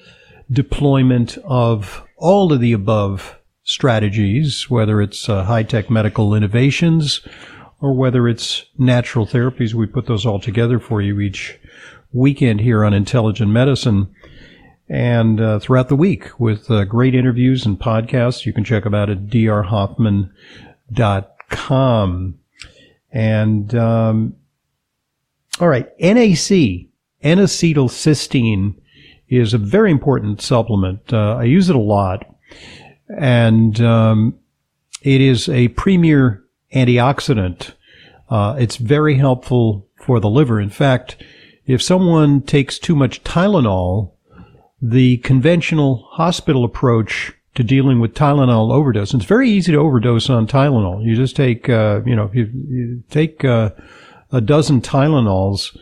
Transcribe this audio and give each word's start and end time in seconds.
deployment 0.51 1.39
of 1.45 2.03
all 2.17 2.53
of 2.53 2.61
the 2.61 2.73
above 2.73 3.39
strategies, 3.63 4.71
whether 4.71 5.01
it's 5.03 5.29
uh, 5.29 5.45
high 5.45 5.63
tech 5.63 5.91
medical 5.91 6.35
innovations 6.35 7.21
or 7.81 7.93
whether 7.93 8.27
it's 8.27 8.65
natural 8.79 9.27
therapies. 9.27 9.75
We 9.75 9.87
put 9.87 10.07
those 10.07 10.27
all 10.27 10.41
together 10.41 10.79
for 10.79 11.03
you 11.03 11.21
each 11.21 11.59
weekend 12.13 12.61
here 12.61 12.85
on 12.85 12.95
Intelligent 12.95 13.51
Medicine 13.51 14.13
and 14.89 15.41
uh, 15.41 15.59
throughout 15.59 15.89
the 15.89 15.97
week 15.97 16.41
with 16.41 16.71
uh, 16.71 16.85
great 16.85 17.15
interviews 17.15 17.67
and 17.67 17.79
podcasts. 17.79 18.47
You 18.47 18.53
can 18.53 18.65
check 18.65 18.85
them 18.85 18.95
out 18.95 19.11
at 19.11 19.27
drhoffman.com. 19.27 20.31
And, 23.11 23.75
um, 23.75 24.37
all 25.61 25.69
right, 25.69 25.89
NAC, 25.99 26.51
N-acetylcysteine, 27.22 28.75
is 29.28 29.55
a 29.55 29.59
very 29.59 29.91
important 29.91 30.41
supplement. 30.41 31.12
Uh, 31.12 31.37
I 31.37 31.44
use 31.44 31.69
it 31.69 31.77
a 31.77 31.81
lot, 31.81 32.27
and 33.09 33.81
um, 33.81 34.39
it 35.03 35.21
is 35.21 35.49
a 35.49 35.69
premier 35.69 36.44
antioxidant. 36.75 37.72
Uh, 38.28 38.56
it's 38.59 38.77
very 38.77 39.16
helpful 39.16 39.87
for 39.97 40.21
the 40.21 40.31
liver. 40.31 40.61
In 40.61 40.71
fact, 40.71 41.16
if 41.66 41.83
someone 41.83 42.43
takes 42.43 42.78
too 42.78 42.97
much 42.97 43.22
Tylenol, 43.25 44.12
the 44.81 45.19
conventional 45.19 46.06
hospital 46.12 46.65
approach 46.65 47.33
to 47.55 47.62
dealing 47.62 48.00
with 48.00 48.15
Tylenol 48.15 48.72
overdose, 48.72 49.12
it's 49.12 49.25
very 49.25 49.50
easy 49.50 49.72
to 49.72 49.78
overdose 49.78 50.31
on 50.31 50.47
Tylenol. 50.47 51.05
You 51.05 51.16
just 51.16 51.37
take, 51.37 51.69
uh, 51.69 52.00
you 52.06 52.15
know, 52.15 52.31
you, 52.33 52.50
you 52.69 53.03
take 53.10 53.45
uh, 53.45 53.71
a 54.31 54.41
dozen 54.41 54.81
Tylenols, 54.81 55.77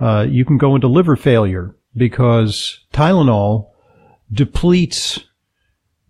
uh, 0.00 0.26
you 0.28 0.44
can 0.44 0.58
go 0.58 0.74
into 0.74 0.88
liver 0.88 1.16
failure 1.16 1.74
because 1.96 2.80
Tylenol 2.92 3.70
depletes 4.32 5.20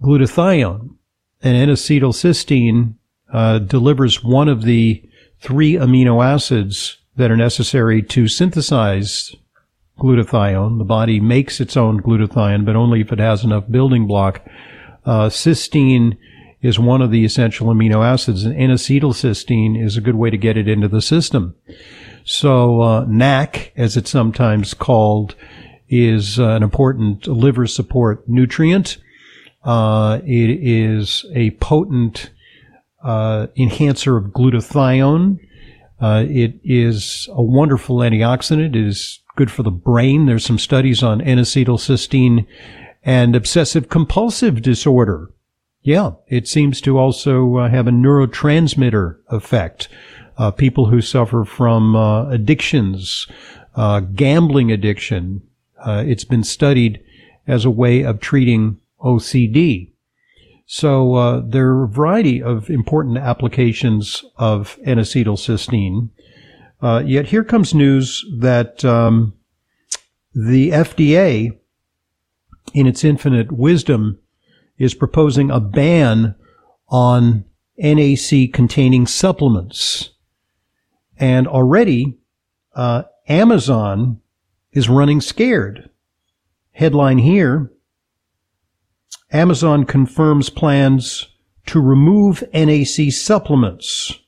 glutathione 0.02 0.96
and 1.42 1.56
N-acetylcysteine 1.56 2.94
uh, 3.32 3.58
delivers 3.58 4.22
one 4.22 4.48
of 4.48 4.62
the 4.62 5.02
three 5.40 5.74
amino 5.74 6.24
acids 6.24 6.98
that 7.16 7.30
are 7.30 7.36
necessary 7.36 8.02
to 8.02 8.28
synthesize 8.28 9.34
glutathione. 9.98 10.78
The 10.78 10.84
body 10.84 11.20
makes 11.20 11.60
its 11.60 11.76
own 11.76 12.00
glutathione, 12.00 12.64
but 12.64 12.76
only 12.76 13.00
if 13.00 13.12
it 13.12 13.18
has 13.18 13.44
enough 13.44 13.70
building 13.70 14.06
block. 14.06 14.42
Uh, 15.04 15.28
cysteine 15.28 16.16
is 16.62 16.78
one 16.78 17.02
of 17.02 17.10
the 17.10 17.24
essential 17.24 17.66
amino 17.66 18.04
acids, 18.04 18.44
and 18.44 18.56
N-acetylcysteine 18.56 19.80
is 19.82 19.96
a 19.96 20.00
good 20.00 20.14
way 20.14 20.30
to 20.30 20.38
get 20.38 20.56
it 20.56 20.66
into 20.66 20.88
the 20.88 21.02
system. 21.02 21.54
So 22.24 22.80
uh, 22.80 23.04
NAC, 23.06 23.72
as 23.76 23.98
it's 23.98 24.10
sometimes 24.10 24.72
called, 24.72 25.34
is 25.94 26.40
uh, 26.40 26.48
an 26.48 26.64
important 26.64 27.28
liver 27.28 27.68
support 27.68 28.28
nutrient. 28.28 28.98
Uh, 29.62 30.18
it 30.24 30.50
is 30.60 31.24
a 31.34 31.52
potent 31.52 32.30
uh, 33.04 33.46
enhancer 33.56 34.16
of 34.16 34.32
glutathione. 34.32 35.38
Uh, 36.00 36.24
it 36.28 36.58
is 36.64 37.28
a 37.30 37.42
wonderful 37.42 37.98
antioxidant. 37.98 38.74
It 38.74 38.76
is 38.76 39.20
good 39.36 39.52
for 39.52 39.62
the 39.62 39.70
brain. 39.70 40.26
There's 40.26 40.44
some 40.44 40.58
studies 40.58 41.02
on 41.02 41.20
N-acetylcysteine 41.20 42.44
and 43.04 43.36
obsessive 43.36 43.88
compulsive 43.88 44.62
disorder. 44.62 45.30
Yeah, 45.82 46.12
it 46.26 46.48
seems 46.48 46.80
to 46.80 46.98
also 46.98 47.58
uh, 47.58 47.68
have 47.68 47.86
a 47.86 47.92
neurotransmitter 47.92 49.18
effect. 49.28 49.88
Uh, 50.36 50.50
people 50.50 50.86
who 50.86 51.00
suffer 51.00 51.44
from 51.44 51.94
addictions, 51.94 53.28
gambling 54.16 54.72
addiction, 54.72 55.42
it's 55.84 56.24
been 56.24 56.44
studied 56.44 57.02
as 57.46 57.64
a 57.64 57.70
way 57.70 58.02
of 58.02 58.20
treating 58.20 58.80
OCD. 59.00 59.92
So 60.66 61.14
uh, 61.14 61.42
there 61.44 61.68
are 61.68 61.84
a 61.84 61.88
variety 61.88 62.42
of 62.42 62.70
important 62.70 63.18
applications 63.18 64.24
of 64.36 64.78
N-acetylcysteine. 64.84 66.08
Uh, 66.80 67.02
yet 67.04 67.26
here 67.26 67.44
comes 67.44 67.74
news 67.74 68.24
that 68.38 68.84
um, 68.84 69.34
the 70.34 70.70
FDA, 70.70 71.56
in 72.72 72.86
its 72.86 73.04
infinite 73.04 73.52
wisdom, 73.52 74.18
is 74.78 74.94
proposing 74.94 75.50
a 75.50 75.60
ban 75.60 76.34
on 76.88 77.44
NAC 77.78 78.52
containing 78.52 79.06
supplements. 79.06 80.10
And 81.18 81.46
already, 81.46 82.18
uh, 82.74 83.04
Amazon 83.28 84.20
is 84.74 84.88
running 84.88 85.20
scared. 85.20 85.88
Headline 86.72 87.18
here 87.18 87.70
Amazon 89.32 89.84
confirms 89.84 90.50
plans 90.50 91.28
to 91.66 91.80
remove 91.80 92.44
NAC 92.52 93.10
supplements. 93.10 94.20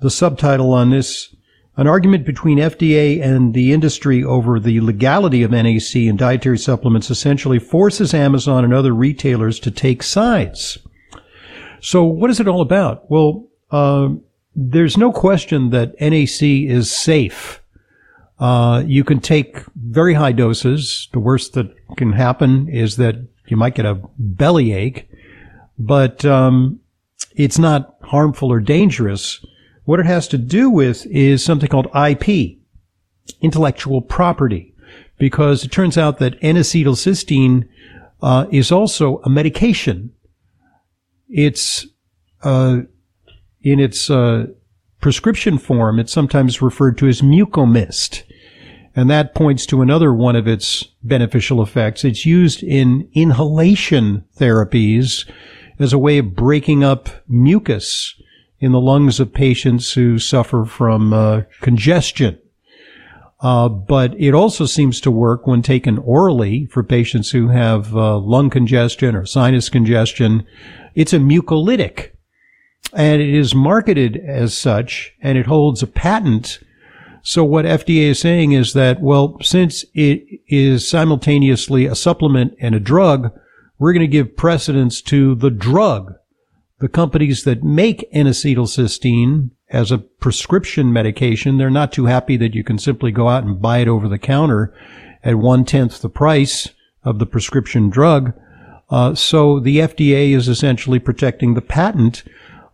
The 0.00 0.10
subtitle 0.10 0.72
on 0.72 0.90
this 0.90 1.34
an 1.76 1.88
argument 1.88 2.24
between 2.24 2.58
FDA 2.58 3.20
and 3.20 3.52
the 3.52 3.72
industry 3.72 4.22
over 4.22 4.60
the 4.60 4.80
legality 4.80 5.42
of 5.42 5.50
NAC 5.50 5.96
and 5.96 6.18
dietary 6.18 6.58
supplements 6.58 7.10
essentially 7.10 7.58
forces 7.58 8.14
Amazon 8.14 8.64
and 8.64 8.72
other 8.72 8.92
retailers 8.92 9.58
to 9.60 9.70
take 9.72 10.02
sides. 10.02 10.78
So, 11.80 12.04
what 12.04 12.30
is 12.30 12.38
it 12.38 12.46
all 12.46 12.60
about? 12.60 13.10
Well, 13.10 13.48
uh, 13.70 14.10
there's 14.54 14.96
no 14.96 15.10
question 15.10 15.70
that 15.70 16.00
NAC 16.00 16.42
is 16.42 16.90
safe 16.94 17.60
uh, 18.38 18.82
you 18.86 19.04
can 19.04 19.20
take 19.20 19.62
very 19.76 20.14
high 20.14 20.32
doses. 20.32 21.08
The 21.12 21.20
worst 21.20 21.54
that 21.54 21.74
can 21.96 22.12
happen 22.12 22.68
is 22.68 22.96
that 22.96 23.16
you 23.46 23.56
might 23.56 23.74
get 23.74 23.86
a 23.86 24.00
bellyache, 24.18 25.08
but 25.78 26.24
um, 26.24 26.80
it's 27.36 27.58
not 27.58 27.96
harmful 28.02 28.50
or 28.50 28.60
dangerous. 28.60 29.44
What 29.84 30.00
it 30.00 30.06
has 30.06 30.28
to 30.28 30.38
do 30.38 30.70
with 30.70 31.06
is 31.06 31.44
something 31.44 31.68
called 31.68 31.88
IP, 31.94 32.58
intellectual 33.40 34.00
property. 34.00 34.74
because 35.18 35.64
it 35.64 35.70
turns 35.70 35.96
out 35.96 36.18
that 36.18 36.36
N-acetylcysteine 36.42 37.68
uh, 38.22 38.46
is 38.50 38.72
also 38.72 39.18
a 39.24 39.30
medication. 39.30 40.12
It's 41.28 41.86
uh, 42.42 42.80
in 43.62 43.80
its 43.80 44.10
uh, 44.10 44.46
prescription 45.04 45.58
form. 45.58 45.98
It's 45.98 46.14
sometimes 46.14 46.62
referred 46.62 46.96
to 46.96 47.06
as 47.08 47.20
mucomyst, 47.20 48.22
and 48.96 49.10
that 49.10 49.34
points 49.34 49.66
to 49.66 49.82
another 49.82 50.14
one 50.14 50.34
of 50.34 50.48
its 50.48 50.82
beneficial 51.02 51.60
effects. 51.60 52.06
It's 52.06 52.24
used 52.24 52.62
in 52.62 53.10
inhalation 53.12 54.24
therapies 54.38 55.30
as 55.78 55.92
a 55.92 55.98
way 55.98 56.16
of 56.16 56.34
breaking 56.34 56.82
up 56.82 57.10
mucus 57.28 58.14
in 58.60 58.72
the 58.72 58.80
lungs 58.80 59.20
of 59.20 59.34
patients 59.34 59.92
who 59.92 60.18
suffer 60.18 60.64
from 60.64 61.12
uh, 61.12 61.42
congestion. 61.60 62.38
Uh, 63.40 63.68
but 63.68 64.18
it 64.18 64.32
also 64.32 64.64
seems 64.64 65.02
to 65.02 65.10
work 65.10 65.46
when 65.46 65.60
taken 65.60 65.98
orally 65.98 66.64
for 66.70 66.82
patients 66.82 67.30
who 67.30 67.48
have 67.48 67.94
uh, 67.94 68.16
lung 68.16 68.48
congestion 68.48 69.14
or 69.14 69.26
sinus 69.26 69.68
congestion. 69.68 70.46
It's 70.94 71.12
a 71.12 71.18
mucolytic 71.18 72.13
and 72.92 73.20
it 73.20 73.28
is 73.28 73.54
marketed 73.54 74.16
as 74.16 74.56
such 74.56 75.12
and 75.20 75.38
it 75.38 75.46
holds 75.46 75.82
a 75.82 75.86
patent. 75.86 76.58
So 77.22 77.42
what 77.42 77.64
FDA 77.64 78.10
is 78.10 78.20
saying 78.20 78.52
is 78.52 78.74
that, 78.74 79.00
well, 79.00 79.38
since 79.40 79.84
it 79.94 80.24
is 80.46 80.86
simultaneously 80.86 81.86
a 81.86 81.94
supplement 81.94 82.54
and 82.60 82.74
a 82.74 82.80
drug, 82.80 83.32
we're 83.78 83.92
going 83.92 84.02
to 84.02 84.06
give 84.06 84.36
precedence 84.36 85.00
to 85.02 85.34
the 85.34 85.50
drug. 85.50 86.14
The 86.80 86.88
companies 86.88 87.44
that 87.44 87.64
make 87.64 88.06
N-acetylcysteine 88.12 89.50
as 89.70 89.90
a 89.90 89.98
prescription 89.98 90.92
medication, 90.92 91.56
they're 91.56 91.70
not 91.70 91.92
too 91.92 92.06
happy 92.06 92.36
that 92.36 92.54
you 92.54 92.62
can 92.62 92.78
simply 92.78 93.10
go 93.10 93.28
out 93.28 93.44
and 93.44 93.60
buy 93.60 93.78
it 93.78 93.88
over 93.88 94.08
the 94.08 94.18
counter 94.18 94.74
at 95.22 95.36
one 95.36 95.64
tenth 95.64 96.00
the 96.00 96.08
price 96.08 96.68
of 97.02 97.18
the 97.18 97.26
prescription 97.26 97.88
drug. 97.88 98.34
Uh, 98.90 99.14
so 99.14 99.58
the 99.58 99.78
FDA 99.78 100.34
is 100.34 100.46
essentially 100.46 100.98
protecting 100.98 101.54
the 101.54 101.62
patent 101.62 102.22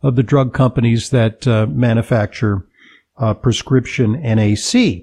of 0.02 0.16
the 0.16 0.22
drug 0.22 0.54
companies 0.54 1.10
that 1.10 1.46
uh, 1.46 1.66
manufacture 1.66 2.66
uh, 3.18 3.34
prescription 3.34 4.12
NAC. 4.22 5.02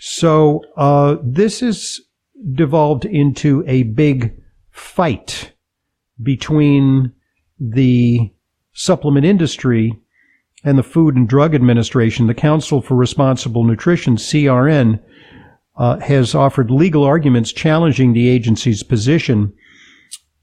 So 0.00 0.62
uh, 0.76 1.16
this 1.22 1.62
is 1.62 2.00
devolved 2.54 3.04
into 3.04 3.62
a 3.66 3.84
big 3.84 4.34
fight 4.70 5.52
between 6.22 7.12
the 7.58 8.32
supplement 8.72 9.26
industry 9.26 9.98
and 10.64 10.78
the 10.78 10.82
Food 10.82 11.16
and 11.16 11.28
Drug 11.28 11.54
Administration. 11.54 12.26
The 12.26 12.34
Council 12.34 12.82
for 12.82 12.94
Responsible 12.94 13.64
Nutrition, 13.64 14.16
CRN, 14.16 15.00
uh, 15.76 15.98
has 16.00 16.34
offered 16.34 16.70
legal 16.70 17.04
arguments 17.04 17.52
challenging 17.52 18.12
the 18.12 18.28
agency's 18.28 18.82
position 18.82 19.52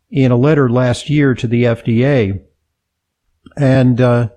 in 0.10 0.32
a 0.32 0.38
letter 0.38 0.70
last 0.70 1.10
year 1.10 1.36
to 1.36 1.48
the 1.48 1.64
FDA. 1.64 2.42
And, 3.56 4.02
uh, 4.02 4.30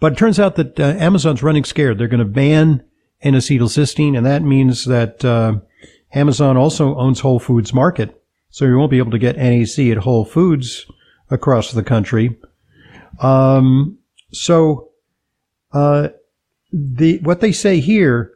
but 0.00 0.12
it 0.12 0.18
turns 0.18 0.38
out 0.38 0.56
that 0.56 0.78
uh, 0.78 0.94
Amazon's 0.98 1.42
running 1.42 1.64
scared. 1.64 1.98
They're 1.98 2.08
going 2.08 2.18
to 2.18 2.24
ban 2.24 2.82
N-acetylcysteine, 3.22 4.16
and 4.16 4.26
that 4.26 4.42
means 4.42 4.84
that 4.84 5.24
uh, 5.24 5.54
Amazon 6.14 6.56
also 6.56 6.96
owns 6.96 7.20
Whole 7.20 7.38
Foods 7.38 7.72
Market. 7.72 8.22
So 8.50 8.64
you 8.64 8.78
won't 8.78 8.90
be 8.90 8.98
able 8.98 9.10
to 9.10 9.18
get 9.18 9.36
NAC 9.36 9.78
at 9.90 9.98
Whole 9.98 10.24
Foods 10.24 10.86
across 11.30 11.72
the 11.72 11.82
country. 11.82 12.36
Um, 13.20 13.98
so, 14.32 14.90
uh, 15.72 16.08
the, 16.72 17.18
what 17.18 17.40
they 17.40 17.52
say 17.52 17.80
here 17.80 18.32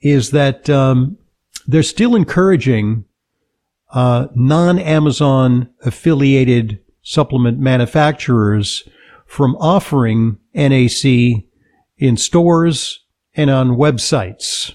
is 0.00 0.30
that, 0.30 0.68
um, 0.68 1.18
they're 1.66 1.82
still 1.82 2.16
encouraging, 2.16 3.04
uh, 3.92 4.26
non-Amazon 4.34 5.68
affiliated 5.84 6.80
supplement 7.02 7.58
manufacturers 7.58 8.88
from 9.32 9.56
offering 9.56 10.36
NAC 10.52 11.06
in 11.96 12.18
stores 12.18 13.00
and 13.32 13.48
on 13.48 13.70
websites. 13.70 14.74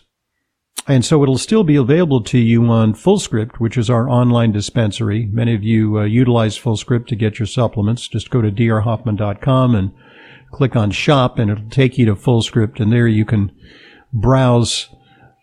And 0.88 1.06
so 1.06 1.21
it'll 1.21 1.38
still 1.38 1.63
be 1.63 1.75
available 1.75 2.24
to 2.24 2.39
you 2.39 2.65
on 2.65 2.95
FullScript, 2.95 3.57
which 3.57 3.77
is 3.77 3.88
our 3.88 4.09
online 4.09 4.51
dispensary. 4.51 5.27
Many 5.31 5.54
of 5.54 5.62
you 5.62 6.00
uh, 6.00 6.06
utilize 6.06 6.57
FullScript 6.57 7.06
to 7.09 7.15
get 7.15 7.38
your 7.38 7.45
supplements. 7.45 8.07
Just 8.07 8.31
go 8.31 8.42
to 8.42 8.50
drhoffman.com 8.50 9.75
and 9.75 9.92
click 10.51 10.75
on 10.75 10.89
shop 10.89 11.38
and 11.38 11.51
it'll 11.51 11.69
take 11.69 12.00
you 12.00 12.07
to 12.07 12.15
FullScript 12.15 12.80
and 12.80 12.92
there 12.92 13.07
you 13.07 13.25
can 13.25 13.51
browse 14.12 14.89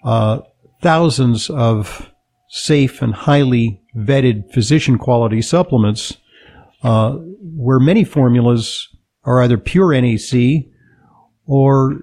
uh, 0.02 0.40
thousands 0.82 1.48
of 1.50 2.10
safe 2.48 3.00
and 3.00 3.14
highly 3.14 3.80
vetted 3.96 4.52
physician 4.52 4.98
quality 4.98 5.40
supplements 5.40 6.16
uh, 6.82 7.12
where 7.12 7.78
many 7.78 8.02
formulas 8.02 8.88
are 9.24 9.42
either 9.42 9.58
pure 9.58 9.98
NAC 10.00 10.66
or 11.46 12.02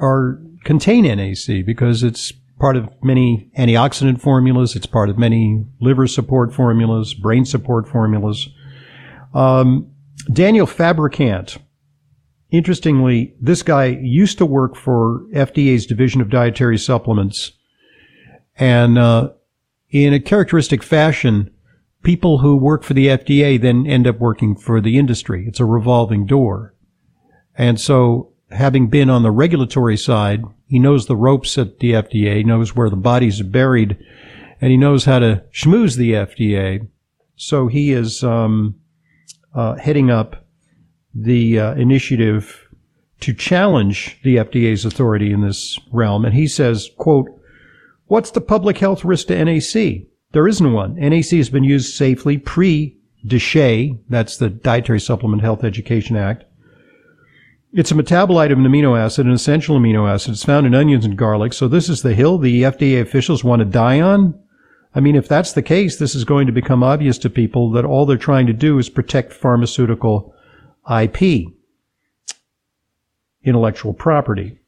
are 0.00 0.40
contain 0.64 1.04
NAC 1.04 1.64
because 1.64 2.02
it's 2.02 2.32
part 2.58 2.76
of 2.76 2.88
many 3.02 3.50
antioxidant 3.58 4.20
formulas. 4.20 4.76
It's 4.76 4.86
part 4.86 5.08
of 5.08 5.18
many 5.18 5.66
liver 5.80 6.06
support 6.06 6.54
formulas, 6.54 7.14
brain 7.14 7.44
support 7.44 7.88
formulas. 7.88 8.48
Um, 9.34 9.90
Daniel 10.32 10.66
Fabricant, 10.66 11.58
interestingly, 12.50 13.34
this 13.40 13.62
guy 13.62 13.86
used 13.86 14.38
to 14.38 14.46
work 14.46 14.76
for 14.76 15.24
FDA's 15.32 15.86
Division 15.86 16.20
of 16.20 16.30
Dietary 16.30 16.78
Supplements, 16.78 17.52
and 18.56 18.98
uh, 18.98 19.30
in 19.90 20.14
a 20.14 20.20
characteristic 20.20 20.82
fashion, 20.82 21.50
people 22.02 22.38
who 22.38 22.56
work 22.56 22.82
for 22.82 22.94
the 22.94 23.06
FDA 23.06 23.60
then 23.60 23.86
end 23.86 24.06
up 24.06 24.18
working 24.18 24.56
for 24.56 24.80
the 24.80 24.98
industry. 24.98 25.44
It's 25.46 25.60
a 25.60 25.64
revolving 25.64 26.26
door. 26.26 26.74
And 27.56 27.80
so 27.80 28.32
having 28.50 28.88
been 28.88 29.10
on 29.10 29.22
the 29.22 29.30
regulatory 29.30 29.96
side, 29.96 30.44
he 30.66 30.78
knows 30.78 31.06
the 31.06 31.16
ropes 31.16 31.56
at 31.58 31.78
the 31.78 31.92
FDA, 31.92 32.44
knows 32.44 32.74
where 32.74 32.90
the 32.90 32.96
bodies 32.96 33.40
are 33.40 33.44
buried, 33.44 33.98
and 34.60 34.70
he 34.70 34.76
knows 34.76 35.04
how 35.04 35.18
to 35.18 35.44
schmooze 35.52 35.96
the 35.96 36.12
FDA. 36.12 36.88
So 37.36 37.68
he 37.68 37.92
is 37.92 38.22
um, 38.22 38.76
uh, 39.54 39.74
heading 39.74 40.10
up 40.10 40.46
the 41.14 41.58
uh, 41.58 41.74
initiative 41.74 42.68
to 43.20 43.34
challenge 43.34 44.18
the 44.24 44.36
FDA's 44.36 44.84
authority 44.84 45.32
in 45.32 45.42
this 45.42 45.78
realm. 45.92 46.24
And 46.24 46.34
he 46.34 46.48
says, 46.48 46.90
quote, 46.98 47.28
what's 48.06 48.30
the 48.30 48.40
public 48.40 48.78
health 48.78 49.04
risk 49.04 49.28
to 49.28 49.44
NAC? 49.44 50.06
There 50.32 50.48
isn't 50.48 50.72
one. 50.72 50.96
NAC 50.96 51.30
has 51.30 51.50
been 51.50 51.64
used 51.64 51.94
safely 51.94 52.38
pre 52.38 52.96
DSHEA, 53.26 53.98
that's 54.08 54.36
the 54.36 54.50
Dietary 54.50 55.00
Supplement 55.00 55.42
Health 55.42 55.62
Education 55.62 56.16
Act, 56.16 56.44
it's 57.72 57.90
a 57.90 57.94
metabolite 57.94 58.52
of 58.52 58.58
an 58.58 58.64
amino 58.64 58.98
acid, 58.98 59.26
an 59.26 59.32
essential 59.32 59.78
amino 59.78 60.08
acid. 60.08 60.32
It's 60.32 60.44
found 60.44 60.66
in 60.66 60.74
onions 60.74 61.06
and 61.06 61.16
garlic. 61.16 61.54
So 61.54 61.68
this 61.68 61.88
is 61.88 62.02
the 62.02 62.14
hill 62.14 62.36
the 62.36 62.62
FDA 62.64 63.00
officials 63.00 63.42
want 63.42 63.60
to 63.60 63.64
die 63.64 64.00
on. 64.00 64.38
I 64.94 65.00
mean, 65.00 65.16
if 65.16 65.26
that's 65.26 65.52
the 65.52 65.62
case, 65.62 65.96
this 65.96 66.14
is 66.14 66.24
going 66.24 66.46
to 66.46 66.52
become 66.52 66.82
obvious 66.82 67.16
to 67.18 67.30
people 67.30 67.70
that 67.70 67.86
all 67.86 68.04
they're 68.04 68.18
trying 68.18 68.46
to 68.48 68.52
do 68.52 68.78
is 68.78 68.90
protect 68.90 69.32
pharmaceutical 69.32 70.34
IP, 71.00 71.46
intellectual 73.42 73.94
property. 73.94 74.58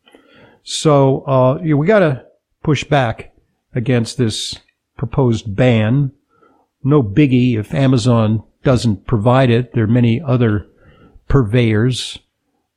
So, 0.62 1.20
uh, 1.26 1.58
we 1.62 1.86
got 1.86 1.98
to 1.98 2.24
push 2.62 2.84
back 2.84 3.34
against 3.74 4.16
this 4.16 4.58
proposed 4.96 5.54
ban. 5.54 6.12
No 6.82 7.02
biggie 7.02 7.58
if 7.58 7.74
Amazon 7.74 8.42
doesn't 8.62 9.06
provide 9.06 9.50
it. 9.50 9.72
There 9.72 9.84
are 9.84 9.88
many 9.88 10.20
other 10.20 10.66
purveyors 11.28 12.18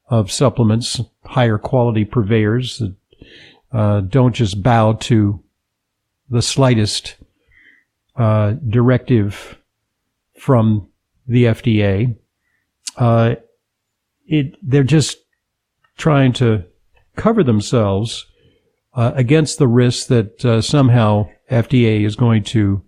of 0.09 0.31
supplements, 0.31 1.01
higher 1.25 1.57
quality 1.57 2.05
purveyors 2.05 2.79
that 2.79 2.95
uh, 3.71 4.01
don't 4.01 4.33
just 4.33 4.63
bow 4.63 4.93
to 4.93 5.43
the 6.29 6.41
slightest 6.41 7.15
uh, 8.15 8.53
directive 8.67 9.57
from 10.39 10.87
the 11.27 11.45
FDA. 11.45 12.15
Uh, 12.95 13.35
it 14.25 14.55
they're 14.61 14.83
just 14.83 15.17
trying 15.97 16.33
to 16.33 16.63
cover 17.15 17.43
themselves 17.43 18.25
uh, 18.93 19.11
against 19.15 19.57
the 19.57 19.67
risk 19.67 20.07
that 20.07 20.43
uh, 20.45 20.61
somehow 20.61 21.27
FDA 21.49 22.05
is 22.05 22.15
going 22.15 22.43
to 22.45 22.83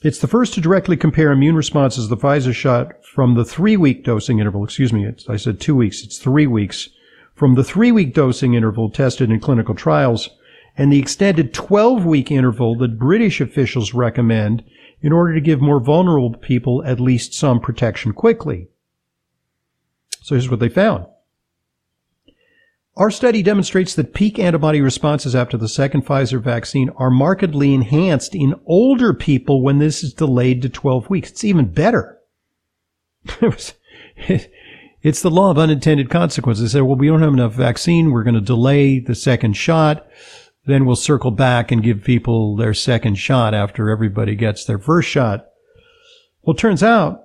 it's 0.05 0.19
the 0.19 0.29
first 0.29 0.53
to 0.53 0.61
directly 0.61 0.99
compare 0.99 1.33
immune 1.33 1.57
responses 1.57 2.05
to 2.05 2.15
the 2.15 2.21
Pfizer 2.21 2.53
shot 2.53 2.93
from 3.07 3.35
the 3.35 3.45
three 3.45 3.79
week 3.79 4.05
dosing 4.05 4.39
interval. 4.39 4.63
Excuse 4.63 4.93
me, 4.93 5.11
I 5.31 5.37
said 5.37 5.61
two 5.61 5.75
weeks. 5.75 6.05
It's 6.05 6.19
three 6.19 6.47
weeks. 6.47 6.91
From 7.35 7.55
the 7.55 7.65
three 7.65 7.91
week 7.91 8.13
dosing 8.13 8.53
interval 8.53 8.91
tested 8.91 9.31
in 9.31 9.41
clinical 9.41 9.75
trials 9.75 10.29
and 10.77 10.93
the 10.93 10.99
extended 10.99 11.55
12 11.55 12.05
week 12.05 12.31
interval 12.31 12.77
that 12.77 12.99
British 12.99 13.41
officials 13.41 13.95
recommend 13.95 14.63
in 15.01 15.11
order 15.11 15.33
to 15.33 15.41
give 15.41 15.63
more 15.63 15.81
vulnerable 15.81 16.35
people 16.35 16.85
at 16.85 17.01
least 17.01 17.33
some 17.33 17.59
protection 17.59 18.13
quickly. 18.13 18.69
So 20.25 20.35
here's 20.35 20.49
what 20.49 20.59
they 20.59 20.71
found. 20.71 21.05
Our 22.97 23.11
study 23.11 23.43
demonstrates 23.43 23.95
that 23.95 24.15
peak 24.15 24.39
antibody 24.39 24.81
responses 24.81 25.35
after 25.35 25.59
the 25.59 25.69
second 25.69 26.07
Pfizer 26.07 26.41
vaccine 26.41 26.89
are 26.97 27.11
markedly 27.11 27.75
enhanced 27.75 28.35
in 28.35 28.55
older 28.65 29.13
people 29.13 29.61
when 29.61 29.81
this 29.81 30.03
is 30.03 30.15
delayed 30.15 30.63
to 30.63 30.71
12 30.71 31.11
weeks. 31.11 31.31
It's 31.31 31.45
even 31.45 31.67
better. 31.67 32.21
it's 34.17 35.21
the 35.21 35.31
law 35.31 35.51
of 35.51 35.59
unintended 35.59 36.09
consequences. 36.09 36.73
They 36.73 36.79
say, 36.79 36.81
well, 36.81 36.97
we 36.97 37.09
don't 37.09 37.21
have 37.21 37.35
enough 37.35 37.53
vaccine. 37.53 38.11
We're 38.11 38.25
going 38.25 38.33
to 38.33 38.41
delay 38.41 39.01
the 39.01 39.15
second 39.15 39.59
shot. 39.59 40.09
Then 40.65 40.87
we'll 40.87 40.97
circle 40.97 41.33
back 41.33 41.71
and 41.71 41.83
give 41.83 42.03
people 42.03 42.57
their 42.57 42.73
second 42.73 43.17
shot 43.17 43.53
after 43.53 43.91
everybody 43.91 44.37
gets 44.37 44.65
their 44.65 44.79
first 44.79 45.11
shot. 45.11 45.49
Well, 46.41 46.57
it 46.57 46.61
turns 46.61 46.83
out, 46.83 47.24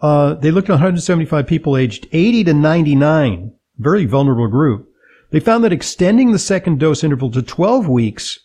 uh, 0.00 0.34
they 0.34 0.50
looked 0.50 0.68
at 0.68 0.74
175 0.74 1.46
people 1.46 1.76
aged 1.76 2.06
80 2.12 2.44
to 2.44 2.54
99 2.54 3.52
very 3.78 4.06
vulnerable 4.06 4.48
group. 4.48 4.88
They 5.30 5.40
found 5.40 5.64
that 5.64 5.72
extending 5.72 6.32
the 6.32 6.38
second 6.38 6.78
dose 6.80 7.04
interval 7.04 7.30
to 7.32 7.42
12 7.42 7.88
weeks 7.88 8.40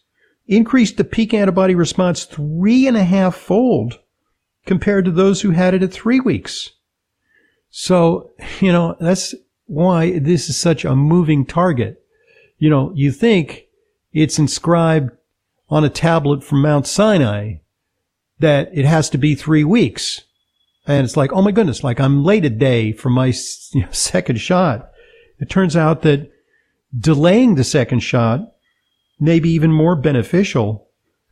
increased 0.47 0.97
the 0.97 1.03
peak 1.03 1.33
antibody 1.33 1.75
response 1.75 2.25
three 2.25 2.87
and 2.87 2.97
a 2.97 3.03
half 3.03 3.35
fold 3.35 3.99
compared 4.65 5.05
to 5.05 5.11
those 5.11 5.41
who 5.41 5.51
had 5.51 5.73
it 5.73 5.83
at 5.83 5.93
three 5.93 6.19
weeks. 6.19 6.71
So, 7.69 8.31
you 8.59 8.71
know, 8.71 8.95
that's 8.99 9.33
why 9.65 10.19
this 10.19 10.49
is 10.49 10.57
such 10.57 10.85
a 10.85 10.95
moving 10.95 11.45
target. 11.45 12.03
You 12.57 12.69
know, 12.69 12.91
you 12.95 13.11
think 13.11 13.65
it's 14.11 14.39
inscribed 14.39 15.11
on 15.69 15.83
a 15.83 15.89
tablet 15.89 16.43
from 16.43 16.61
Mount 16.61 16.85
Sinai 16.85 17.55
that 18.39 18.69
it 18.73 18.85
has 18.85 19.09
to 19.11 19.17
be 19.17 19.35
three 19.35 19.63
weeks. 19.63 20.21
And 20.85 21.05
it's 21.05 21.17
like, 21.17 21.31
oh 21.31 21.41
my 21.41 21.51
goodness, 21.51 21.83
like 21.83 21.99
I'm 21.99 22.23
late 22.23 22.45
a 22.45 22.49
day 22.49 22.91
for 22.91 23.09
my 23.09 23.33
you 23.73 23.81
know, 23.81 23.87
second 23.91 24.37
shot. 24.37 24.89
It 25.39 25.49
turns 25.49 25.75
out 25.75 26.01
that 26.03 26.29
delaying 26.97 27.55
the 27.55 27.63
second 27.63 28.01
shot 28.01 28.41
may 29.19 29.39
be 29.39 29.49
even 29.51 29.71
more 29.71 29.95
beneficial, 29.95 30.89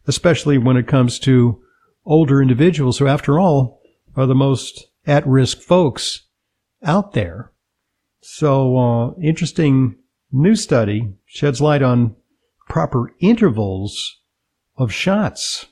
especially 0.08 0.58
when 0.58 0.78
it 0.78 0.88
comes 0.88 1.20
to 1.20 1.62
older 2.06 2.42
individuals 2.42 2.98
who, 2.98 3.08
after 3.08 3.40
all, 3.40 3.82
are 4.16 4.26
the 4.26 4.36
most 4.36 4.88
at 5.06 5.26
risk 5.28 5.60
folks 5.60 6.28
out 6.84 7.14
there. 7.14 7.52
So, 8.22 8.78
uh, 8.78 9.14
interesting 9.22 9.96
new 10.32 10.56
study 10.56 11.14
sheds 11.26 11.62
light 11.62 11.82
on 11.82 12.16
proper 12.70 13.14
intervals 13.20 14.20
of 14.78 14.94
shots. 14.94 15.68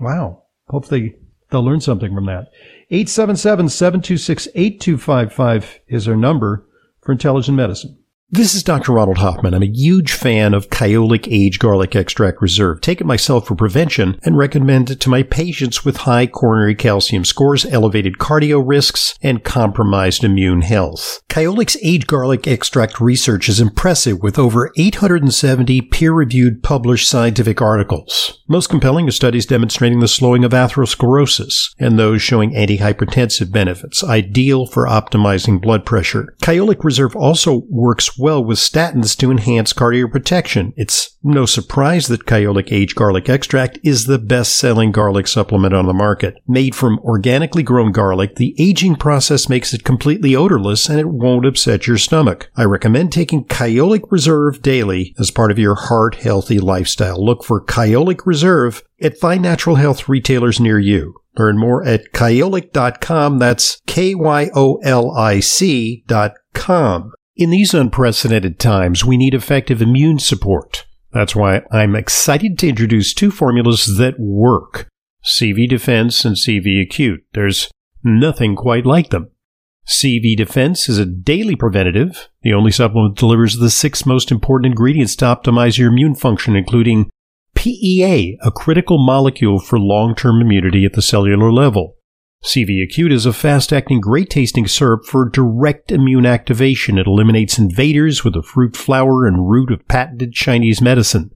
Wow. 0.00 0.42
Hopefully 0.68 1.16
they'll 1.50 1.64
learn 1.64 1.80
something 1.80 2.14
from 2.14 2.26
that. 2.26 2.48
877 2.90 3.68
726 3.68 4.48
8255 4.54 5.80
is 5.88 6.08
our 6.08 6.16
number 6.16 6.66
for 7.00 7.12
intelligent 7.12 7.56
medicine. 7.56 7.98
This 8.36 8.56
is 8.56 8.64
Dr. 8.64 8.90
Ronald 8.90 9.18
Hoffman. 9.18 9.54
I'm 9.54 9.62
a 9.62 9.70
huge 9.72 10.10
fan 10.10 10.54
of 10.54 10.68
Kyolic 10.68 11.28
Age 11.30 11.60
Garlic 11.60 11.94
Extract 11.94 12.42
Reserve. 12.42 12.80
Take 12.80 13.00
it 13.00 13.06
myself 13.06 13.46
for 13.46 13.54
prevention 13.54 14.18
and 14.24 14.36
recommend 14.36 14.90
it 14.90 14.98
to 15.02 15.08
my 15.08 15.22
patients 15.22 15.84
with 15.84 15.98
high 15.98 16.26
coronary 16.26 16.74
calcium 16.74 17.24
scores, 17.24 17.64
elevated 17.64 18.14
cardio 18.14 18.60
risks, 18.60 19.16
and 19.22 19.44
compromised 19.44 20.24
immune 20.24 20.62
health. 20.62 21.20
Kyolic's 21.28 21.76
Age 21.80 22.08
Garlic 22.08 22.48
Extract 22.48 23.00
research 23.00 23.48
is 23.48 23.60
impressive 23.60 24.20
with 24.20 24.36
over 24.36 24.72
870 24.76 25.82
peer-reviewed 25.82 26.60
published 26.64 27.08
scientific 27.08 27.62
articles. 27.62 28.40
Most 28.48 28.68
compelling 28.68 29.06
are 29.06 29.12
studies 29.12 29.46
demonstrating 29.46 30.00
the 30.00 30.08
slowing 30.08 30.42
of 30.42 30.50
atherosclerosis 30.50 31.72
and 31.78 31.96
those 31.96 32.20
showing 32.20 32.50
antihypertensive 32.50 33.52
benefits, 33.52 34.02
ideal 34.02 34.66
for 34.66 34.88
optimizing 34.88 35.62
blood 35.62 35.86
pressure. 35.86 36.34
Kyolic 36.42 36.82
Reserve 36.82 37.14
also 37.14 37.62
works 37.70 38.18
well 38.24 38.42
with 38.42 38.56
statins 38.56 39.14
to 39.18 39.30
enhance 39.30 39.74
cardioprotection. 39.74 40.72
It's 40.76 41.18
no 41.22 41.44
surprise 41.44 42.08
that 42.08 42.24
Kyolic 42.24 42.72
Age 42.72 42.94
Garlic 42.94 43.28
Extract 43.28 43.78
is 43.84 44.06
the 44.06 44.18
best 44.18 44.56
selling 44.56 44.92
garlic 44.92 45.26
supplement 45.26 45.74
on 45.74 45.84
the 45.84 45.92
market. 45.92 46.38
Made 46.48 46.74
from 46.74 46.98
organically 47.00 47.62
grown 47.62 47.92
garlic, 47.92 48.36
the 48.36 48.54
aging 48.58 48.96
process 48.96 49.50
makes 49.50 49.74
it 49.74 49.84
completely 49.84 50.34
odorless 50.34 50.88
and 50.88 50.98
it 50.98 51.10
won't 51.10 51.44
upset 51.44 51.86
your 51.86 51.98
stomach. 51.98 52.50
I 52.56 52.64
recommend 52.64 53.12
taking 53.12 53.44
Kyolic 53.44 54.10
Reserve 54.10 54.62
daily 54.62 55.14
as 55.18 55.30
part 55.30 55.50
of 55.50 55.58
your 55.58 55.74
heart 55.74 56.14
healthy 56.14 56.58
lifestyle. 56.58 57.22
Look 57.22 57.44
for 57.44 57.62
Kyolic 57.62 58.24
Reserve 58.24 58.82
at 59.02 59.18
fine 59.18 59.42
natural 59.42 59.76
health 59.76 60.08
retailers 60.08 60.58
near 60.58 60.78
you. 60.78 61.20
Learn 61.36 61.58
more 61.58 61.84
at 61.84 62.12
kyolic.com. 62.14 63.38
That's 63.38 63.82
K-Y-O-L-I-C 63.86 64.84
dot 66.06 66.32
com. 66.54 67.12
In 67.36 67.50
these 67.50 67.74
unprecedented 67.74 68.60
times, 68.60 69.04
we 69.04 69.16
need 69.16 69.34
effective 69.34 69.82
immune 69.82 70.20
support. 70.20 70.86
That's 71.12 71.34
why 71.34 71.62
I'm 71.72 71.96
excited 71.96 72.56
to 72.60 72.68
introduce 72.68 73.12
two 73.12 73.32
formulas 73.32 73.96
that 73.98 74.20
work 74.20 74.88
CV 75.24 75.68
Defense 75.68 76.24
and 76.24 76.36
CV 76.36 76.80
Acute. 76.80 77.24
There's 77.32 77.72
nothing 78.04 78.54
quite 78.54 78.86
like 78.86 79.10
them. 79.10 79.30
CV 79.84 80.36
Defense 80.36 80.88
is 80.88 80.98
a 80.98 81.06
daily 81.06 81.56
preventative. 81.56 82.28
The 82.42 82.54
only 82.54 82.70
supplement 82.70 83.16
that 83.16 83.20
delivers 83.20 83.56
the 83.56 83.70
six 83.70 84.06
most 84.06 84.30
important 84.30 84.66
ingredients 84.66 85.16
to 85.16 85.24
optimize 85.24 85.76
your 85.76 85.90
immune 85.90 86.14
function, 86.14 86.54
including 86.54 87.10
PEA, 87.56 88.38
a 88.42 88.52
critical 88.52 89.04
molecule 89.04 89.58
for 89.58 89.78
long 89.78 90.14
term 90.14 90.40
immunity 90.40 90.84
at 90.84 90.92
the 90.92 91.02
cellular 91.02 91.52
level. 91.52 91.96
CV 92.44 92.82
Acute 92.84 93.10
is 93.10 93.24
a 93.24 93.32
fast 93.32 93.72
acting, 93.72 94.00
great 94.02 94.28
tasting 94.28 94.66
syrup 94.66 95.06
for 95.06 95.26
direct 95.26 95.90
immune 95.90 96.26
activation. 96.26 96.98
It 96.98 97.06
eliminates 97.06 97.58
invaders 97.58 98.22
with 98.22 98.34
the 98.34 98.42
fruit 98.42 98.76
flower 98.76 99.26
and 99.26 99.48
root 99.48 99.72
of 99.72 99.88
patented 99.88 100.34
Chinese 100.34 100.82
medicine. 100.82 101.30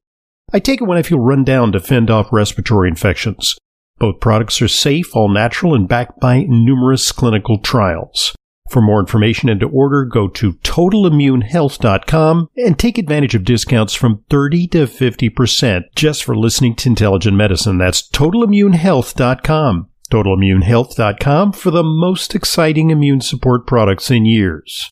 I 0.53 0.59
take 0.59 0.81
it 0.81 0.85
when 0.85 0.99
I 0.99 1.01
feel 1.03 1.19
run 1.19 1.43
down 1.43 1.71
to 1.71 1.79
fend 1.79 2.11
off 2.11 2.31
respiratory 2.31 2.89
infections. 2.89 3.57
Both 3.97 4.19
products 4.19 4.61
are 4.61 4.67
safe, 4.67 5.15
all 5.15 5.29
natural, 5.29 5.73
and 5.73 5.87
backed 5.87 6.19
by 6.19 6.45
numerous 6.47 7.11
clinical 7.11 7.57
trials. 7.57 8.35
For 8.69 8.81
more 8.81 8.99
information 8.99 9.49
and 9.49 9.59
to 9.61 9.67
order, 9.67 10.05
go 10.05 10.27
to 10.27 10.53
totalimmunehealth.com 10.53 12.49
and 12.55 12.77
take 12.77 12.99
advantage 12.99 13.33
of 13.33 13.43
discounts 13.43 13.95
from 13.95 14.23
30 14.29 14.67
to 14.67 14.85
50% 14.85 15.85
just 15.95 16.23
for 16.23 16.37
listening 16.37 16.75
to 16.75 16.89
intelligent 16.89 17.35
medicine. 17.35 17.79
That's 17.79 18.07
totalimmunehealth.com 18.07 19.88
totalimmunehealth.com 20.09 21.53
for 21.53 21.71
the 21.71 21.83
most 21.83 22.35
exciting 22.35 22.89
immune 22.89 23.21
support 23.21 23.65
products 23.65 24.11
in 24.11 24.25
years. 24.25 24.91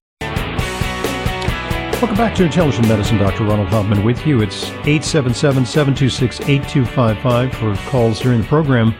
Welcome 1.99 2.15
back 2.15 2.35
to 2.35 2.43
Intelligent 2.43 2.87
Medicine. 2.87 3.17
Dr. 3.17 3.43
Ronald 3.43 3.69
Hoffman 3.69 4.03
with 4.03 4.25
you. 4.27 4.41
It's 4.41 4.65
877 4.85 5.65
726 5.65 6.41
8255 6.41 7.53
for 7.53 7.89
calls 7.89 8.19
during 8.19 8.41
the 8.41 8.47
program. 8.47 8.93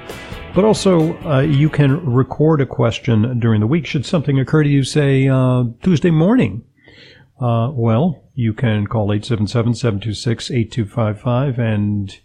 But 0.56 0.66
also, 0.66 1.16
uh, 1.20 1.42
you 1.42 1.70
can 1.70 2.04
record 2.04 2.60
a 2.62 2.66
question 2.66 3.40
during 3.40 3.60
the 3.60 3.68
week 3.68 3.86
should 3.86 4.04
something 4.04 4.40
occur 4.40 4.64
to 4.64 4.70
you, 4.70 4.84
say, 4.84 5.28
uh, 5.28 5.66
Tuesday 5.84 6.10
morning. 6.10 6.64
Uh, 7.40 7.70
well, 7.72 8.24
you 8.34 8.52
can 8.54 8.88
call 8.88 9.14
877 9.14 9.76
726 9.76 10.50
8255 10.50 11.60
and 11.60 12.18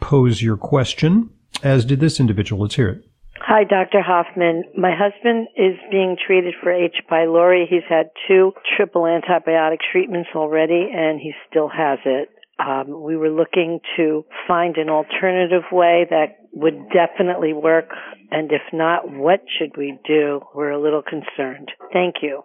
pose 0.00 0.42
your 0.42 0.58
question, 0.58 1.30
as 1.62 1.84
did 1.84 2.00
this 2.00 2.20
individual. 2.20 2.62
Let's 2.62 2.74
hear 2.74 2.88
it. 2.88 3.04
Hi, 3.40 3.64
Dr. 3.64 4.02
Hoffman. 4.02 4.64
My 4.76 4.92
husband 4.96 5.48
is 5.56 5.76
being 5.90 6.16
treated 6.26 6.54
for 6.62 6.72
H. 6.72 6.96
pylori. 7.10 7.64
He's 7.68 7.86
had 7.88 8.10
two 8.26 8.52
triple 8.76 9.02
antibiotic 9.02 9.78
treatments 9.92 10.30
already, 10.34 10.88
and 10.92 11.20
he 11.20 11.32
still 11.48 11.68
has 11.68 11.98
it. 12.04 12.28
Um, 12.58 13.02
we 13.02 13.16
were 13.16 13.28
looking 13.28 13.80
to 13.96 14.24
find 14.48 14.76
an 14.78 14.88
alternative 14.88 15.62
way 15.70 16.06
that 16.08 16.38
would 16.54 16.88
definitely 16.88 17.52
work, 17.52 17.90
and 18.30 18.50
if 18.50 18.62
not, 18.72 19.10
what 19.10 19.40
should 19.58 19.76
we 19.76 19.98
do? 20.06 20.40
We're 20.54 20.70
a 20.70 20.82
little 20.82 21.02
concerned. 21.02 21.70
Thank 21.92 22.16
you. 22.22 22.42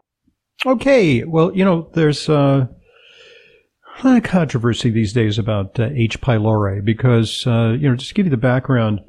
Okay. 0.65 1.23
Well, 1.23 1.55
you 1.55 1.65
know, 1.65 1.89
there's 1.93 2.27
uh, 2.29 2.67
a 4.03 4.07
lot 4.07 4.17
of 4.17 4.23
controversy 4.23 4.89
these 4.89 5.13
days 5.13 5.37
about 5.37 5.79
uh, 5.79 5.89
H. 5.93 6.19
pylori 6.21 6.83
because, 6.83 7.45
uh, 7.45 7.75
you 7.79 7.89
know, 7.89 7.95
just 7.95 8.09
to 8.09 8.13
give 8.15 8.25
you 8.25 8.31
the 8.31 8.37
background, 8.37 9.01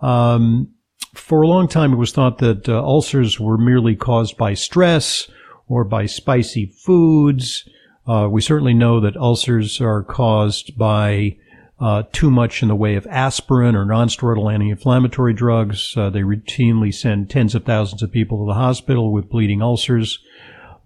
um, 0.00 0.70
for 1.14 1.42
a 1.42 1.48
long 1.48 1.68
time, 1.68 1.92
it 1.92 1.96
was 1.96 2.12
thought 2.12 2.38
that 2.38 2.68
uh, 2.68 2.82
ulcers 2.82 3.38
were 3.38 3.56
merely 3.56 3.94
caused 3.94 4.36
by 4.36 4.54
stress 4.54 5.28
or 5.68 5.84
by 5.84 6.06
spicy 6.06 6.66
foods. 6.84 7.68
Uh, 8.06 8.28
we 8.30 8.40
certainly 8.40 8.74
know 8.74 9.00
that 9.00 9.16
ulcers 9.16 9.80
are 9.80 10.02
caused 10.02 10.76
by 10.76 11.36
uh, 11.80 12.02
too 12.12 12.30
much 12.30 12.62
in 12.62 12.68
the 12.68 12.76
way 12.76 12.96
of 12.96 13.06
aspirin 13.06 13.76
or 13.76 13.84
nonsteroidal 13.84 14.52
anti-inflammatory 14.52 15.32
drugs. 15.32 15.94
Uh, 15.96 16.10
they 16.10 16.20
routinely 16.20 16.92
send 16.92 17.30
tens 17.30 17.54
of 17.54 17.64
thousands 17.64 18.02
of 18.02 18.12
people 18.12 18.38
to 18.38 18.46
the 18.48 18.58
hospital 18.58 19.12
with 19.12 19.30
bleeding 19.30 19.62
ulcers. 19.62 20.18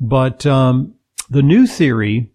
But 0.00 0.46
um, 0.46 0.94
the 1.30 1.42
new 1.42 1.66
theory 1.66 2.32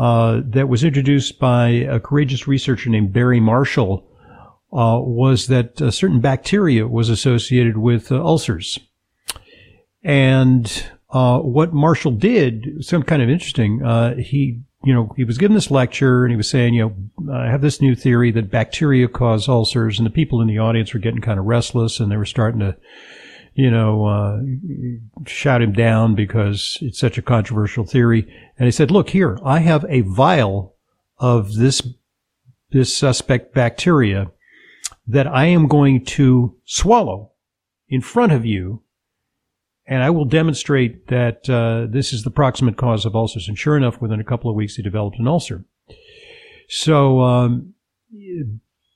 uh, 0.00 0.40
that 0.46 0.70
was 0.70 0.82
introduced 0.82 1.38
by 1.38 1.68
a 1.68 2.00
courageous 2.00 2.48
researcher 2.48 2.88
named 2.88 3.12
Barry 3.12 3.38
Marshall 3.38 4.06
uh, 4.72 4.98
was 4.98 5.48
that 5.48 5.78
a 5.82 5.92
certain 5.92 6.20
bacteria 6.20 6.88
was 6.88 7.10
associated 7.10 7.76
with 7.76 8.10
uh, 8.10 8.24
ulcers. 8.24 8.78
And 10.02 10.86
uh, 11.10 11.40
what 11.40 11.74
Marshall 11.74 12.12
did, 12.12 12.82
some 12.82 13.02
kind 13.02 13.20
of 13.20 13.28
interesting. 13.28 13.82
Uh, 13.84 14.14
he, 14.14 14.62
you 14.84 14.94
know, 14.94 15.12
he 15.18 15.24
was 15.24 15.36
given 15.36 15.54
this 15.54 15.70
lecture 15.70 16.24
and 16.24 16.32
he 16.32 16.36
was 16.36 16.48
saying, 16.48 16.72
you 16.72 16.96
know, 17.26 17.34
I 17.34 17.50
have 17.50 17.60
this 17.60 17.82
new 17.82 17.94
theory 17.94 18.32
that 18.32 18.50
bacteria 18.50 19.06
cause 19.06 19.50
ulcers, 19.50 19.98
and 19.98 20.06
the 20.06 20.10
people 20.10 20.40
in 20.40 20.48
the 20.48 20.60
audience 20.60 20.94
were 20.94 21.00
getting 21.00 21.20
kind 21.20 21.38
of 21.38 21.44
restless, 21.44 22.00
and 22.00 22.10
they 22.10 22.16
were 22.16 22.24
starting 22.24 22.60
to, 22.60 22.74
you 23.54 23.70
know, 23.70 24.06
uh, 24.06 24.40
shout 25.26 25.62
him 25.62 25.72
down 25.72 26.14
because 26.14 26.78
it's 26.80 26.98
such 26.98 27.18
a 27.18 27.22
controversial 27.22 27.84
theory. 27.84 28.26
And 28.58 28.66
he 28.66 28.70
said, 28.70 28.90
"Look 28.90 29.10
here, 29.10 29.38
I 29.44 29.60
have 29.60 29.84
a 29.88 30.00
vial 30.02 30.76
of 31.18 31.54
this 31.54 31.82
this 32.70 32.96
suspect 32.96 33.54
bacteria." 33.54 34.30
that 35.10 35.26
I 35.26 35.46
am 35.46 35.66
going 35.66 36.04
to 36.04 36.56
swallow 36.64 37.32
in 37.88 38.00
front 38.00 38.32
of 38.32 38.46
you, 38.46 38.82
and 39.86 40.02
I 40.04 40.10
will 40.10 40.24
demonstrate 40.24 41.08
that 41.08 41.50
uh, 41.50 41.86
this 41.90 42.12
is 42.12 42.22
the 42.22 42.30
proximate 42.30 42.76
cause 42.76 43.04
of 43.04 43.16
ulcers. 43.16 43.48
And 43.48 43.58
sure 43.58 43.76
enough, 43.76 44.00
within 44.00 44.20
a 44.20 44.24
couple 44.24 44.48
of 44.48 44.56
weeks, 44.56 44.76
he 44.76 44.82
developed 44.82 45.18
an 45.18 45.26
ulcer. 45.26 45.64
So 46.68 47.20
um, 47.22 47.74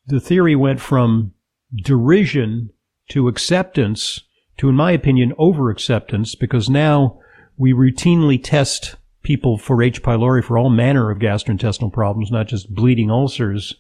the 0.07 0.21
theory 0.21 0.55
went 0.55 0.81
from 0.81 1.33
derision 1.75 2.71
to 3.09 3.27
acceptance 3.27 4.21
to, 4.59 4.69
in 4.69 4.75
my 4.75 4.93
opinion, 4.93 5.33
over 5.39 5.71
acceptance 5.71 6.35
because 6.35 6.69
now 6.69 7.19
we 7.57 7.73
routinely 7.73 8.41
test 8.43 8.97
people 9.23 9.59
for 9.59 9.83
H. 9.83 10.03
pylori 10.03 10.45
for 10.45 10.59
all 10.59 10.71
manner 10.71 11.11
of 11.11 11.19
gastrointestinal 11.19 11.93
problems, 11.93 12.31
not 12.31 12.47
just 12.47 12.75
bleeding 12.75 13.11
ulcers. 13.11 13.75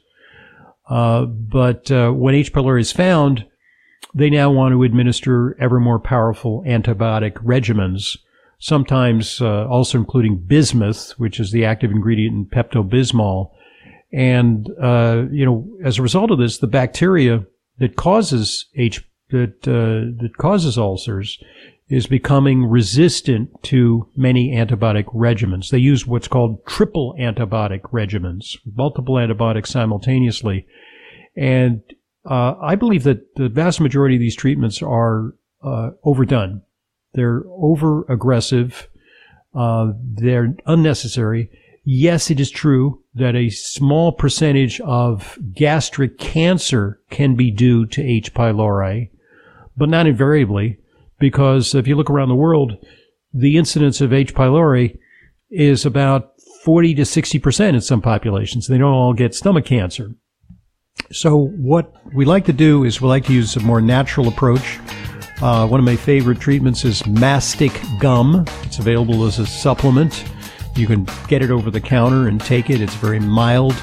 Uh, 0.88 1.26
but 1.26 1.90
uh, 1.90 2.10
when 2.10 2.34
H. 2.34 2.52
pylori 2.52 2.80
is 2.80 2.92
found, 2.92 3.46
they 4.14 4.30
now 4.30 4.50
want 4.50 4.72
to 4.72 4.82
administer 4.82 5.56
ever 5.60 5.80
more 5.80 5.98
powerful 5.98 6.62
antibiotic 6.66 7.34
regimens, 7.44 8.16
sometimes 8.58 9.40
uh, 9.40 9.66
also 9.66 9.98
including 9.98 10.44
bismuth, 10.46 11.12
which 11.18 11.40
is 11.40 11.52
the 11.52 11.64
active 11.64 11.90
ingredient 11.90 12.34
in 12.34 12.46
Pepto 12.46 12.88
Bismol. 12.88 13.50
And, 14.12 14.68
uh, 14.80 15.24
you 15.30 15.44
know, 15.44 15.66
as 15.84 15.98
a 15.98 16.02
result 16.02 16.30
of 16.30 16.38
this, 16.38 16.58
the 16.58 16.66
bacteria 16.66 17.44
that 17.78 17.96
causes 17.96 18.66
H, 18.76 19.04
that, 19.30 19.66
uh, 19.66 20.22
that 20.22 20.36
causes 20.38 20.78
ulcers 20.78 21.38
is 21.88 22.06
becoming 22.06 22.64
resistant 22.64 23.50
to 23.62 24.08
many 24.16 24.52
antibiotic 24.54 25.04
regimens. 25.14 25.70
They 25.70 25.78
use 25.78 26.06
what's 26.06 26.28
called 26.28 26.64
triple 26.66 27.14
antibiotic 27.18 27.82
regimens, 27.92 28.56
multiple 28.74 29.18
antibiotics 29.18 29.70
simultaneously. 29.70 30.66
And 31.36 31.82
uh, 32.28 32.54
I 32.60 32.74
believe 32.74 33.02
that 33.04 33.34
the 33.36 33.48
vast 33.48 33.80
majority 33.80 34.16
of 34.16 34.20
these 34.20 34.36
treatments 34.36 34.82
are 34.82 35.34
uh, 35.62 35.90
overdone. 36.04 36.62
They're 37.12 37.42
over 37.48 38.04
aggressive. 38.08 38.88
Uh, 39.54 39.92
they're 40.02 40.56
unnecessary. 40.66 41.50
Yes, 41.84 42.30
it 42.30 42.40
is 42.40 42.50
true 42.50 43.02
that 43.14 43.36
a 43.36 43.50
small 43.50 44.12
percentage 44.12 44.80
of 44.80 45.38
gastric 45.52 46.18
cancer 46.18 47.00
can 47.10 47.34
be 47.34 47.50
due 47.50 47.86
to 47.86 48.02
H. 48.02 48.32
pylori, 48.32 49.10
but 49.76 49.88
not 49.88 50.06
invariably 50.06 50.78
because 51.18 51.74
if 51.74 51.86
you 51.86 51.96
look 51.96 52.10
around 52.10 52.28
the 52.28 52.34
world, 52.34 52.72
the 53.32 53.56
incidence 53.56 54.00
of 54.00 54.12
H. 54.12 54.34
pylori 54.34 54.98
is 55.50 55.84
about 55.86 56.32
40 56.64 56.94
to 56.94 57.02
60% 57.02 57.74
in 57.74 57.80
some 57.80 58.00
populations. 58.00 58.66
They 58.66 58.78
don't 58.78 58.92
all 58.92 59.12
get 59.12 59.34
stomach 59.34 59.64
cancer. 59.64 60.14
So 61.12 61.36
what 61.36 61.92
we 62.14 62.24
like 62.24 62.44
to 62.46 62.52
do 62.52 62.84
is 62.84 63.00
we 63.00 63.08
like 63.08 63.26
to 63.26 63.32
use 63.32 63.56
a 63.56 63.60
more 63.60 63.80
natural 63.80 64.28
approach. 64.28 64.78
Uh, 65.42 65.66
one 65.66 65.80
of 65.80 65.84
my 65.84 65.96
favorite 65.96 66.40
treatments 66.40 66.84
is 66.84 67.06
mastic 67.06 67.72
gum. 68.00 68.44
It's 68.62 68.78
available 68.78 69.24
as 69.26 69.38
a 69.38 69.46
supplement. 69.46 70.24
You 70.76 70.86
can 70.86 71.06
get 71.28 71.42
it 71.42 71.50
over 71.50 71.70
the 71.70 71.80
counter 71.80 72.28
and 72.28 72.40
take 72.40 72.70
it. 72.70 72.80
It's 72.80 72.94
very 72.94 73.20
mild, 73.20 73.74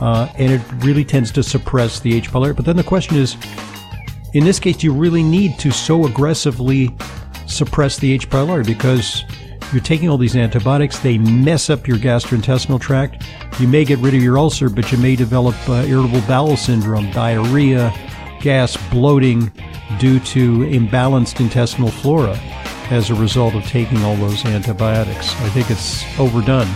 uh, 0.00 0.28
and 0.36 0.52
it 0.52 0.60
really 0.84 1.04
tends 1.04 1.30
to 1.32 1.42
suppress 1.42 2.00
the 2.00 2.14
H. 2.14 2.30
pylori. 2.30 2.54
But 2.54 2.64
then 2.64 2.76
the 2.76 2.84
question 2.84 3.16
is, 3.16 3.36
in 4.32 4.44
this 4.44 4.58
case, 4.58 4.82
you 4.82 4.92
really 4.92 5.22
need 5.22 5.58
to 5.58 5.70
so 5.70 6.06
aggressively 6.06 6.94
suppress 7.46 7.98
the 7.98 8.12
H. 8.12 8.30
pylori 8.30 8.64
because 8.64 9.24
you're 9.72 9.82
taking 9.82 10.08
all 10.08 10.18
these 10.18 10.36
antibiotics, 10.36 10.98
they 10.98 11.18
mess 11.18 11.70
up 11.70 11.86
your 11.86 11.98
gastrointestinal 11.98 12.80
tract. 12.80 13.24
You 13.58 13.68
may 13.68 13.84
get 13.84 13.98
rid 13.98 14.14
of 14.14 14.22
your 14.22 14.38
ulcer, 14.38 14.68
but 14.68 14.90
you 14.90 14.98
may 14.98 15.16
develop 15.16 15.54
uh, 15.68 15.84
irritable 15.86 16.20
bowel 16.22 16.56
syndrome, 16.56 17.10
diarrhea, 17.10 17.92
gas, 18.40 18.76
bloating 18.90 19.52
due 19.98 20.18
to 20.20 20.60
imbalanced 20.60 21.40
intestinal 21.40 21.90
flora 21.90 22.36
as 22.90 23.10
a 23.10 23.14
result 23.14 23.54
of 23.54 23.64
taking 23.64 24.02
all 24.02 24.16
those 24.16 24.44
antibiotics. 24.44 25.34
I 25.40 25.48
think 25.50 25.70
it's 25.70 26.04
overdone. 26.18 26.68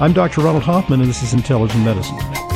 I'm 0.00 0.12
Dr. 0.12 0.40
Ronald 0.40 0.64
Hoffman, 0.64 1.00
and 1.00 1.08
this 1.08 1.22
is 1.22 1.32
Intelligent 1.32 1.84
Medicine. 1.84 2.51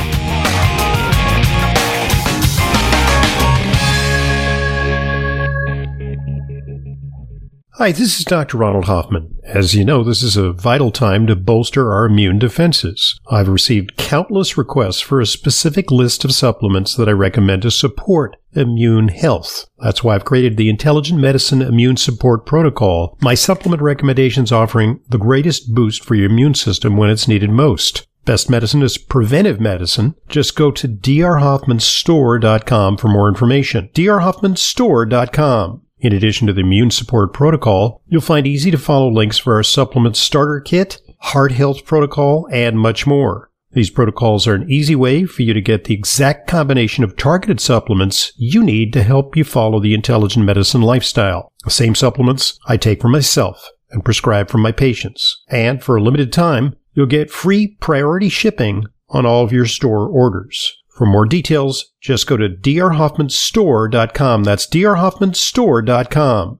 Hi, 7.77 7.91
this 7.91 8.17
is 8.17 8.25
Dr. 8.25 8.57
Ronald 8.57 8.85
Hoffman. 8.85 9.37
As 9.43 9.75
you 9.75 9.85
know, 9.85 10.03
this 10.03 10.23
is 10.23 10.35
a 10.35 10.51
vital 10.51 10.89
time 10.89 11.27
to 11.27 11.35
bolster 11.35 11.93
our 11.93 12.05
immune 12.05 12.39
defenses. 12.39 13.19
I've 13.29 13.47
received 13.47 13.97
countless 13.97 14.57
requests 14.57 14.99
for 14.99 15.21
a 15.21 15.27
specific 15.27 15.91
list 15.91 16.25
of 16.25 16.31
supplements 16.31 16.95
that 16.95 17.07
I 17.07 17.11
recommend 17.11 17.61
to 17.61 17.69
support 17.69 18.35
immune 18.53 19.09
health. 19.09 19.67
That's 19.77 20.03
why 20.03 20.15
I've 20.15 20.25
created 20.25 20.57
the 20.57 20.71
Intelligent 20.71 21.19
Medicine 21.19 21.61
Immune 21.61 21.97
Support 21.97 22.47
Protocol, 22.47 23.15
my 23.21 23.35
supplement 23.35 23.83
recommendations 23.83 24.51
offering 24.51 24.99
the 25.09 25.19
greatest 25.19 25.75
boost 25.75 26.03
for 26.03 26.15
your 26.15 26.31
immune 26.31 26.55
system 26.55 26.97
when 26.97 27.11
it's 27.11 27.27
needed 27.27 27.51
most. 27.51 28.07
Best 28.25 28.49
medicine 28.49 28.81
is 28.81 28.97
preventive 28.97 29.61
medicine. 29.61 30.15
Just 30.29 30.55
go 30.55 30.71
to 30.71 30.87
drhoffmanstore.com 30.87 32.97
for 32.97 33.07
more 33.07 33.29
information. 33.29 33.91
drhoffmanstore.com. 33.93 35.83
In 36.07 36.13
addition 36.13 36.47
to 36.47 36.53
the 36.53 36.61
immune 36.61 36.89
support 36.89 37.33
protocol, 37.33 38.01
you'll 38.07 38.21
find 38.21 38.47
easy 38.47 38.71
to 38.71 38.77
follow 38.77 39.11
links 39.11 39.37
for 39.37 39.55
our 39.55 39.61
supplement 39.61 40.15
starter 40.15 40.61
kit, 40.61 41.01
heart 41.19 41.51
health 41.51 41.83
protocol, 41.83 42.47
and 42.49 42.79
much 42.79 43.05
more. 43.05 43.51
These 43.73 43.89
protocols 43.89 44.47
are 44.47 44.53
an 44.53 44.71
easy 44.71 44.95
way 44.95 45.25
for 45.25 45.41
you 45.41 45.53
to 45.53 45.59
get 45.59 45.83
the 45.83 45.93
exact 45.93 46.47
combination 46.47 47.03
of 47.03 47.17
targeted 47.17 47.59
supplements 47.59 48.31
you 48.37 48.63
need 48.63 48.93
to 48.93 49.03
help 49.03 49.35
you 49.35 49.43
follow 49.43 49.81
the 49.81 49.93
intelligent 49.93 50.45
medicine 50.45 50.81
lifestyle. 50.81 51.51
The 51.65 51.71
same 51.71 51.93
supplements 51.93 52.57
I 52.65 52.77
take 52.77 53.01
for 53.01 53.09
myself. 53.09 53.67
and 53.91 54.05
prescribe 54.05 54.49
for 54.49 54.59
my 54.59 54.71
patients. 54.71 55.43
And 55.49 55.83
for 55.83 55.97
a 55.97 56.01
limited 56.01 56.31
time, 56.31 56.77
you'll 56.93 57.05
get 57.05 57.29
free 57.29 57.75
priority 57.81 58.29
shipping 58.29 58.85
on 59.09 59.25
all 59.25 59.43
of 59.43 59.51
your 59.51 59.65
store 59.65 60.07
orders. 60.07 60.76
For 60.97 61.05
more 61.05 61.27
details, 61.27 61.93
just 62.01 62.25
go 62.25 62.37
to 62.37 62.49
drhoffmanstore.com. 62.49 64.43
That's 64.43 64.67
drhoffmanstore.com. 64.67 66.59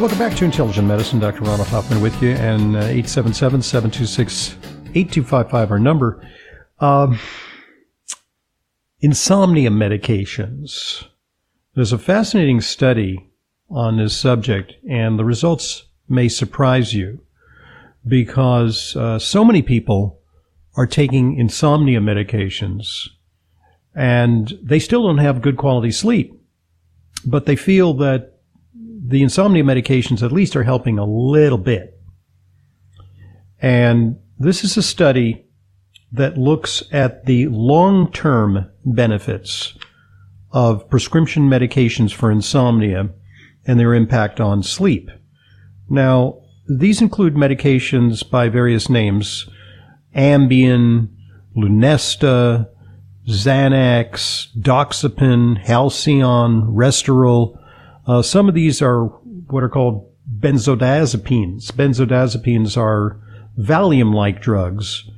Welcome 0.00 0.18
back 0.18 0.34
to 0.36 0.46
Intelligent 0.46 0.88
Medicine. 0.88 1.18
Dr. 1.18 1.42
Ronald 1.42 1.68
Hoffman 1.68 2.00
with 2.00 2.22
you, 2.22 2.30
and 2.30 2.74
uh, 2.74 2.78
877 2.78 3.60
726 3.60 4.56
8255, 4.94 5.70
our 5.70 5.78
number. 5.78 6.26
Um, 6.80 7.18
insomnia 9.00 9.68
medications. 9.68 11.04
There's 11.74 11.92
a 11.92 11.98
fascinating 11.98 12.62
study 12.62 13.28
on 13.68 13.98
this 13.98 14.16
subject, 14.16 14.72
and 14.88 15.18
the 15.18 15.24
results 15.26 15.84
may 16.08 16.28
surprise 16.28 16.94
you 16.94 17.20
because 18.08 18.96
uh, 18.96 19.18
so 19.18 19.44
many 19.44 19.60
people 19.60 20.15
are 20.76 20.86
taking 20.86 21.36
insomnia 21.38 22.00
medications 22.00 23.08
and 23.94 24.52
they 24.62 24.78
still 24.78 25.04
don't 25.04 25.18
have 25.18 25.40
good 25.40 25.56
quality 25.56 25.90
sleep, 25.90 26.38
but 27.24 27.46
they 27.46 27.56
feel 27.56 27.94
that 27.94 28.34
the 28.74 29.22
insomnia 29.22 29.62
medications 29.62 30.22
at 30.22 30.32
least 30.32 30.54
are 30.54 30.64
helping 30.64 30.98
a 30.98 31.06
little 31.06 31.58
bit. 31.58 31.98
And 33.60 34.18
this 34.38 34.64
is 34.64 34.76
a 34.76 34.82
study 34.82 35.46
that 36.12 36.36
looks 36.36 36.82
at 36.92 37.24
the 37.24 37.46
long 37.46 38.12
term 38.12 38.70
benefits 38.84 39.74
of 40.52 40.88
prescription 40.90 41.48
medications 41.48 42.12
for 42.12 42.30
insomnia 42.30 43.08
and 43.66 43.80
their 43.80 43.94
impact 43.94 44.40
on 44.40 44.62
sleep. 44.62 45.10
Now, 45.88 46.42
these 46.68 47.00
include 47.00 47.34
medications 47.34 48.28
by 48.28 48.48
various 48.48 48.90
names 48.90 49.48
Ambien, 50.16 51.08
Lunesta, 51.56 52.68
Xanax, 53.28 54.48
Doxepin, 54.58 55.58
Halcion, 55.58 56.62
Restoril. 56.62 57.58
Uh, 58.06 58.22
some 58.22 58.48
of 58.48 58.54
these 58.54 58.80
are 58.80 59.04
what 59.48 59.62
are 59.62 59.68
called 59.68 60.10
benzodiazepines. 60.38 61.72
Benzodiazepines 61.72 62.76
are 62.76 63.20
Valium-like 63.58 64.40
drugs 64.40 65.08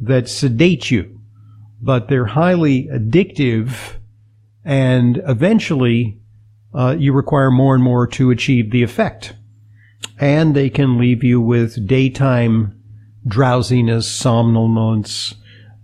that 0.00 0.28
sedate 0.28 0.90
you, 0.90 1.20
but 1.80 2.08
they're 2.08 2.26
highly 2.26 2.86
addictive 2.88 3.96
and 4.64 5.22
eventually 5.26 6.18
uh, 6.74 6.96
you 6.98 7.12
require 7.12 7.50
more 7.50 7.74
and 7.74 7.84
more 7.84 8.06
to 8.06 8.30
achieve 8.30 8.70
the 8.70 8.82
effect. 8.82 9.34
And 10.18 10.54
they 10.54 10.70
can 10.70 10.98
leave 10.98 11.22
you 11.22 11.40
with 11.40 11.86
daytime 11.86 12.73
drowsiness, 13.26 14.10
somnolence, 14.10 15.34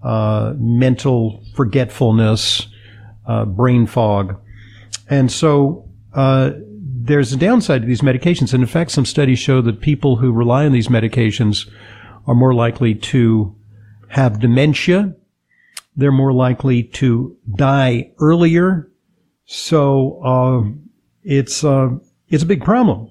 uh, 0.02 0.54
mental 0.58 1.44
forgetfulness, 1.54 2.66
uh, 3.26 3.44
brain 3.44 3.86
fog. 3.86 4.40
And 5.08 5.30
so 5.30 5.88
uh, 6.14 6.52
there's 6.56 7.32
a 7.32 7.36
downside 7.36 7.82
to 7.82 7.86
these 7.86 8.02
medications. 8.02 8.52
And 8.52 8.62
in 8.62 8.68
fact, 8.68 8.90
some 8.90 9.06
studies 9.06 9.38
show 9.38 9.60
that 9.62 9.80
people 9.80 10.16
who 10.16 10.32
rely 10.32 10.66
on 10.66 10.72
these 10.72 10.88
medications 10.88 11.68
are 12.26 12.34
more 12.34 12.54
likely 12.54 12.94
to 12.94 13.54
have 14.08 14.40
dementia. 14.40 15.14
They're 15.96 16.12
more 16.12 16.32
likely 16.32 16.84
to 16.84 17.36
die 17.56 18.12
earlier 18.20 18.90
so 19.52 20.22
uh, 20.22 20.62
it's 21.24 21.64
uh, 21.64 21.88
it's 22.28 22.44
a 22.44 22.46
big 22.46 22.62
problem. 22.62 23.10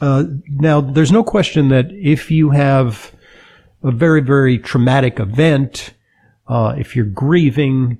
Uh, 0.00 0.24
now, 0.48 0.80
there's 0.80 1.10
no 1.10 1.24
question 1.24 1.70
that 1.70 1.86
if 1.90 2.30
you 2.30 2.50
have 2.50 3.12
a 3.84 3.92
very 3.92 4.20
very 4.20 4.58
traumatic 4.58 5.20
event, 5.20 5.94
uh, 6.48 6.74
if 6.76 6.96
you're 6.96 7.04
grieving 7.04 7.98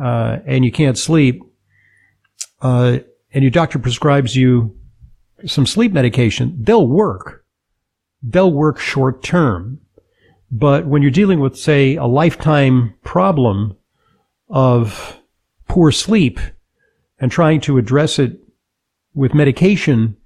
uh, 0.00 0.38
and 0.46 0.64
you 0.64 0.70
can't 0.70 0.98
sleep, 0.98 1.42
uh, 2.62 2.98
and 3.32 3.42
your 3.42 3.50
doctor 3.50 3.78
prescribes 3.78 4.36
you 4.36 4.76
some 5.46 5.66
sleep 5.66 5.92
medication, 5.92 6.56
they'll 6.60 6.86
work. 6.86 7.44
They'll 8.22 8.52
work 8.52 8.78
short 8.78 9.22
term. 9.22 9.80
But 10.50 10.86
when 10.86 11.02
you're 11.02 11.10
dealing 11.10 11.40
with, 11.40 11.58
say, 11.58 11.96
a 11.96 12.06
lifetime 12.06 12.94
problem 13.02 13.76
of 14.48 15.18
poor 15.68 15.90
sleep, 15.90 16.38
and 17.18 17.30
trying 17.30 17.60
to 17.62 17.78
address 17.78 18.18
it 18.18 18.38
with 19.14 19.34
medication, 19.34 20.16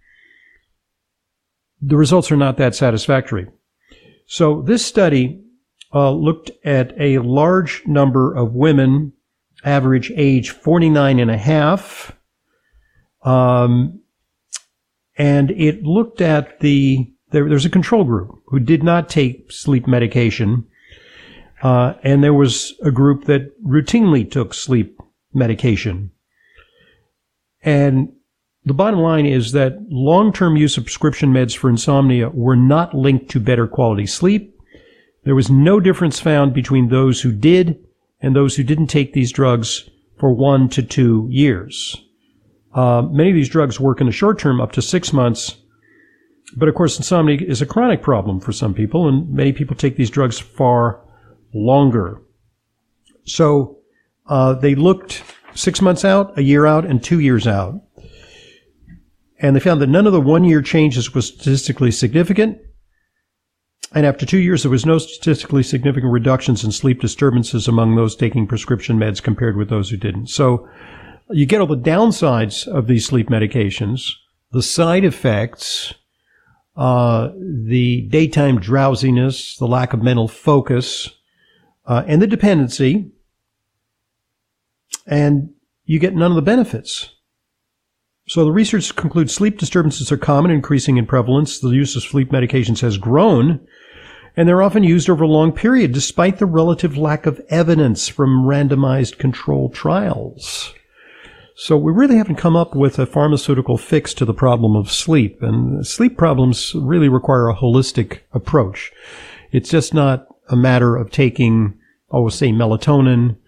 the 1.80 1.96
results 1.96 2.30
are 2.32 2.36
not 2.36 2.56
that 2.56 2.74
satisfactory. 2.74 3.46
So 4.30 4.62
this 4.62 4.86
study 4.86 5.42
uh, 5.92 6.12
looked 6.12 6.52
at 6.64 6.92
a 7.00 7.18
large 7.18 7.82
number 7.84 8.32
of 8.32 8.52
women, 8.54 9.12
average 9.64 10.12
age 10.14 10.50
49 10.50 11.18
and 11.18 11.32
a 11.32 11.36
half, 11.36 12.12
um, 13.24 14.00
and 15.18 15.50
it 15.50 15.82
looked 15.82 16.20
at 16.20 16.60
the 16.60 17.12
there, 17.32 17.48
there's 17.48 17.64
a 17.64 17.70
control 17.70 18.04
group 18.04 18.40
who 18.46 18.60
did 18.60 18.84
not 18.84 19.08
take 19.08 19.50
sleep 19.50 19.88
medication, 19.88 20.64
uh, 21.64 21.94
and 22.04 22.22
there 22.22 22.32
was 22.32 22.74
a 22.84 22.92
group 22.92 23.24
that 23.24 23.60
routinely 23.64 24.30
took 24.30 24.54
sleep 24.54 24.96
medication. 25.34 26.12
And 27.62 28.12
the 28.64 28.74
bottom 28.74 29.00
line 29.00 29.26
is 29.26 29.52
that 29.52 29.78
long-term 29.88 30.56
use 30.56 30.76
of 30.76 30.84
prescription 30.84 31.32
meds 31.32 31.56
for 31.56 31.70
insomnia 31.70 32.28
were 32.30 32.56
not 32.56 32.94
linked 32.94 33.30
to 33.30 33.40
better 33.40 33.66
quality 33.66 34.06
sleep. 34.06 34.54
There 35.24 35.34
was 35.34 35.50
no 35.50 35.80
difference 35.80 36.20
found 36.20 36.52
between 36.52 36.88
those 36.88 37.20
who 37.20 37.32
did 37.32 37.78
and 38.20 38.36
those 38.36 38.56
who 38.56 38.62
didn't 38.62 38.88
take 38.88 39.12
these 39.12 39.32
drugs 39.32 39.88
for 40.18 40.32
one 40.32 40.68
to 40.70 40.82
two 40.82 41.26
years. 41.30 41.96
Uh, 42.74 43.02
many 43.02 43.30
of 43.30 43.34
these 43.34 43.48
drugs 43.48 43.80
work 43.80 44.00
in 44.00 44.06
the 44.06 44.12
short 44.12 44.38
term, 44.38 44.60
up 44.60 44.72
to 44.72 44.82
six 44.82 45.12
months. 45.12 45.56
But 46.56 46.68
of 46.68 46.74
course, 46.74 46.98
insomnia 46.98 47.38
is 47.40 47.62
a 47.62 47.66
chronic 47.66 48.02
problem 48.02 48.40
for 48.40 48.52
some 48.52 48.74
people, 48.74 49.08
and 49.08 49.28
many 49.30 49.52
people 49.52 49.76
take 49.76 49.96
these 49.96 50.10
drugs 50.10 50.38
far 50.38 51.00
longer. 51.54 52.20
So 53.24 53.78
uh, 54.26 54.54
they 54.54 54.74
looked 54.74 55.22
six 55.54 55.80
months 55.80 56.04
out, 56.04 56.38
a 56.38 56.42
year 56.42 56.66
out, 56.66 56.84
and 56.84 57.02
two 57.02 57.20
years 57.20 57.46
out. 57.46 57.80
And 59.40 59.56
they 59.56 59.60
found 59.60 59.80
that 59.80 59.88
none 59.88 60.06
of 60.06 60.12
the 60.12 60.20
one 60.20 60.44
year 60.44 60.62
changes 60.62 61.14
was 61.14 61.26
statistically 61.26 61.90
significant. 61.90 62.58
And 63.92 64.06
after 64.06 64.24
two 64.24 64.38
years, 64.38 64.62
there 64.62 64.70
was 64.70 64.86
no 64.86 64.98
statistically 64.98 65.62
significant 65.62 66.12
reductions 66.12 66.62
in 66.62 66.70
sleep 66.70 67.00
disturbances 67.00 67.66
among 67.66 67.96
those 67.96 68.14
taking 68.14 68.46
prescription 68.46 68.98
meds 68.98 69.22
compared 69.22 69.56
with 69.56 69.68
those 69.68 69.90
who 69.90 69.96
didn't. 69.96 70.28
So 70.28 70.68
you 71.30 71.46
get 71.46 71.60
all 71.60 71.66
the 71.66 71.76
downsides 71.76 72.68
of 72.68 72.86
these 72.86 73.06
sleep 73.06 73.28
medications, 73.28 74.02
the 74.52 74.62
side 74.62 75.04
effects, 75.04 75.94
uh, 76.76 77.30
the 77.36 78.02
daytime 78.10 78.60
drowsiness, 78.60 79.56
the 79.56 79.66
lack 79.66 79.92
of 79.92 80.02
mental 80.02 80.28
focus, 80.28 81.08
uh, 81.86 82.04
and 82.06 82.22
the 82.22 82.26
dependency 82.26 83.10
and 85.06 85.50
you 85.84 85.98
get 85.98 86.14
none 86.14 86.30
of 86.30 86.36
the 86.36 86.42
benefits. 86.42 87.16
So 88.30 88.44
the 88.44 88.52
research 88.52 88.94
concludes 88.94 89.34
sleep 89.34 89.58
disturbances 89.58 90.12
are 90.12 90.16
common, 90.16 90.52
increasing 90.52 90.98
in 90.98 91.04
prevalence. 91.04 91.58
The 91.58 91.70
use 91.70 91.96
of 91.96 92.04
sleep 92.04 92.30
medications 92.30 92.80
has 92.80 92.96
grown, 92.96 93.58
and 94.36 94.46
they're 94.46 94.62
often 94.62 94.84
used 94.84 95.10
over 95.10 95.24
a 95.24 95.26
long 95.26 95.50
period, 95.50 95.90
despite 95.90 96.38
the 96.38 96.46
relative 96.46 96.96
lack 96.96 97.26
of 97.26 97.40
evidence 97.48 98.06
from 98.06 98.44
randomized 98.44 99.18
controlled 99.18 99.74
trials. 99.74 100.72
So 101.56 101.76
we 101.76 101.90
really 101.90 102.18
haven't 102.18 102.36
come 102.36 102.54
up 102.54 102.76
with 102.76 103.00
a 103.00 103.04
pharmaceutical 103.04 103.76
fix 103.76 104.14
to 104.14 104.24
the 104.24 104.32
problem 104.32 104.76
of 104.76 104.92
sleep, 104.92 105.42
and 105.42 105.84
sleep 105.84 106.16
problems 106.16 106.72
really 106.76 107.08
require 107.08 107.48
a 107.48 107.56
holistic 107.56 108.20
approach. 108.32 108.92
It's 109.50 109.70
just 109.70 109.92
not 109.92 110.28
a 110.48 110.54
matter 110.54 110.94
of 110.94 111.10
taking, 111.10 111.76
oh, 112.12 112.28
say 112.28 112.52
melatonin 112.52 113.38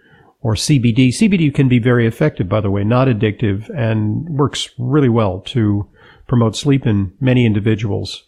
or 0.43 0.55
CBD. 0.55 1.09
CBD 1.09 1.55
can 1.55 1.69
be 1.69 1.79
very 1.79 2.07
effective, 2.07 2.49
by 2.49 2.61
the 2.61 2.71
way, 2.71 2.85
not 2.85 3.09
addictive 3.09 3.71
and 3.71 4.29
works 4.29 4.69
really 4.79 5.09
well 5.09 5.41
to 5.41 5.89
promote 6.27 6.57
sleep 6.57 6.87
in 6.87 7.13
many 7.21 7.47
individuals 7.47 8.25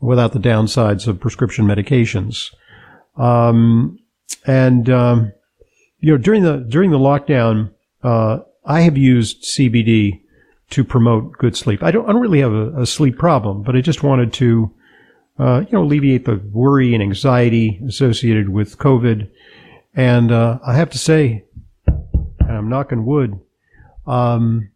without 0.00 0.32
the 0.32 0.38
downsides 0.38 1.06
of 1.06 1.20
prescription 1.20 1.64
medications. 1.64 2.54
Um, 3.16 3.98
and, 4.46 4.90
um, 4.90 5.32
you 6.00 6.12
know, 6.12 6.18
during 6.18 6.42
the, 6.42 6.58
during 6.68 6.90
the 6.90 6.98
lockdown, 6.98 7.72
uh, 8.02 8.40
I 8.66 8.82
have 8.82 8.98
used 8.98 9.44
CBD 9.44 10.20
to 10.70 10.84
promote 10.84 11.32
good 11.38 11.56
sleep. 11.56 11.82
I 11.82 11.90
don't, 11.90 12.06
I 12.08 12.12
don't 12.12 12.20
really 12.20 12.40
have 12.40 12.52
a, 12.52 12.82
a 12.82 12.86
sleep 12.86 13.16
problem, 13.16 13.62
but 13.62 13.76
I 13.76 13.80
just 13.80 14.02
wanted 14.02 14.32
to, 14.34 14.74
uh, 15.38 15.60
you 15.60 15.72
know, 15.72 15.84
alleviate 15.84 16.26
the 16.26 16.36
worry 16.52 16.92
and 16.92 17.02
anxiety 17.02 17.80
associated 17.86 18.50
with 18.50 18.78
COVID. 18.78 19.30
And, 19.94 20.32
uh, 20.32 20.58
I 20.66 20.74
have 20.74 20.90
to 20.90 20.98
say, 20.98 21.44
and 22.54 22.62
I'm 22.62 22.70
knocking 22.70 23.04
wood, 23.04 23.40
um, 24.06 24.70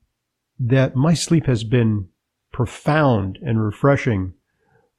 that 0.58 0.96
my 0.96 1.14
sleep 1.14 1.46
has 1.46 1.62
been 1.62 2.08
profound 2.52 3.38
and 3.40 3.62
refreshing 3.64 4.34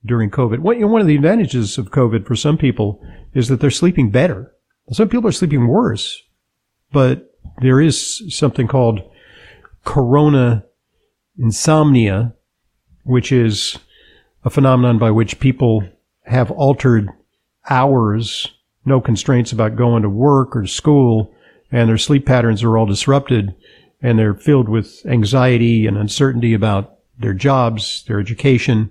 during 0.05 0.29
COVID. 0.29 0.59
One, 0.59 0.89
one 0.89 1.01
of 1.01 1.07
the 1.07 1.15
advantages 1.15 1.77
of 1.77 1.91
COVID 1.91 2.25
for 2.25 2.35
some 2.35 2.57
people 2.57 3.03
is 3.33 3.49
that 3.49 3.59
they're 3.59 3.69
sleeping 3.69 4.11
better. 4.11 4.53
Some 4.91 5.09
people 5.09 5.27
are 5.27 5.33
sleeping 5.33 5.67
worse, 5.67 6.21
but 6.91 7.35
there 7.61 7.81
is 7.81 8.23
something 8.33 8.67
called 8.67 9.01
corona 9.83 10.63
insomnia, 11.37 12.33
which 13.03 13.31
is 13.31 13.77
a 14.45 14.49
phenomenon 14.49 14.97
by 14.97 15.11
which 15.11 15.39
people 15.39 15.83
have 16.23 16.49
altered 16.51 17.09
hours, 17.69 18.47
no 18.85 19.01
constraints 19.01 19.51
about 19.51 19.75
going 19.75 20.03
to 20.03 20.09
work 20.09 20.55
or 20.55 20.65
school, 20.65 21.33
and 21.71 21.89
their 21.89 21.97
sleep 21.97 22.25
patterns 22.25 22.63
are 22.63 22.77
all 22.77 22.85
disrupted, 22.85 23.55
and 24.01 24.17
they're 24.17 24.33
filled 24.33 24.69
with 24.69 25.05
anxiety 25.05 25.85
and 25.85 25.97
uncertainty 25.97 26.53
about 26.53 26.95
their 27.17 27.33
jobs, 27.33 28.03
their 28.07 28.19
education, 28.19 28.89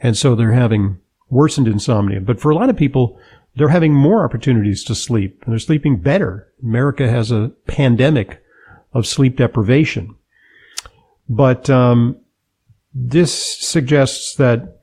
and 0.00 0.16
so 0.16 0.34
they're 0.34 0.52
having 0.52 0.98
worsened 1.30 1.68
insomnia. 1.68 2.20
But 2.20 2.40
for 2.40 2.50
a 2.50 2.54
lot 2.54 2.70
of 2.70 2.76
people, 2.76 3.18
they're 3.56 3.68
having 3.68 3.92
more 3.92 4.24
opportunities 4.24 4.84
to 4.84 4.94
sleep 4.94 5.42
and 5.44 5.52
they're 5.52 5.58
sleeping 5.58 5.98
better. 5.98 6.48
America 6.62 7.08
has 7.08 7.30
a 7.30 7.52
pandemic 7.66 8.42
of 8.92 9.06
sleep 9.06 9.36
deprivation. 9.36 10.14
But 11.28 11.68
um, 11.68 12.16
this 12.94 13.32
suggests 13.58 14.36
that 14.36 14.80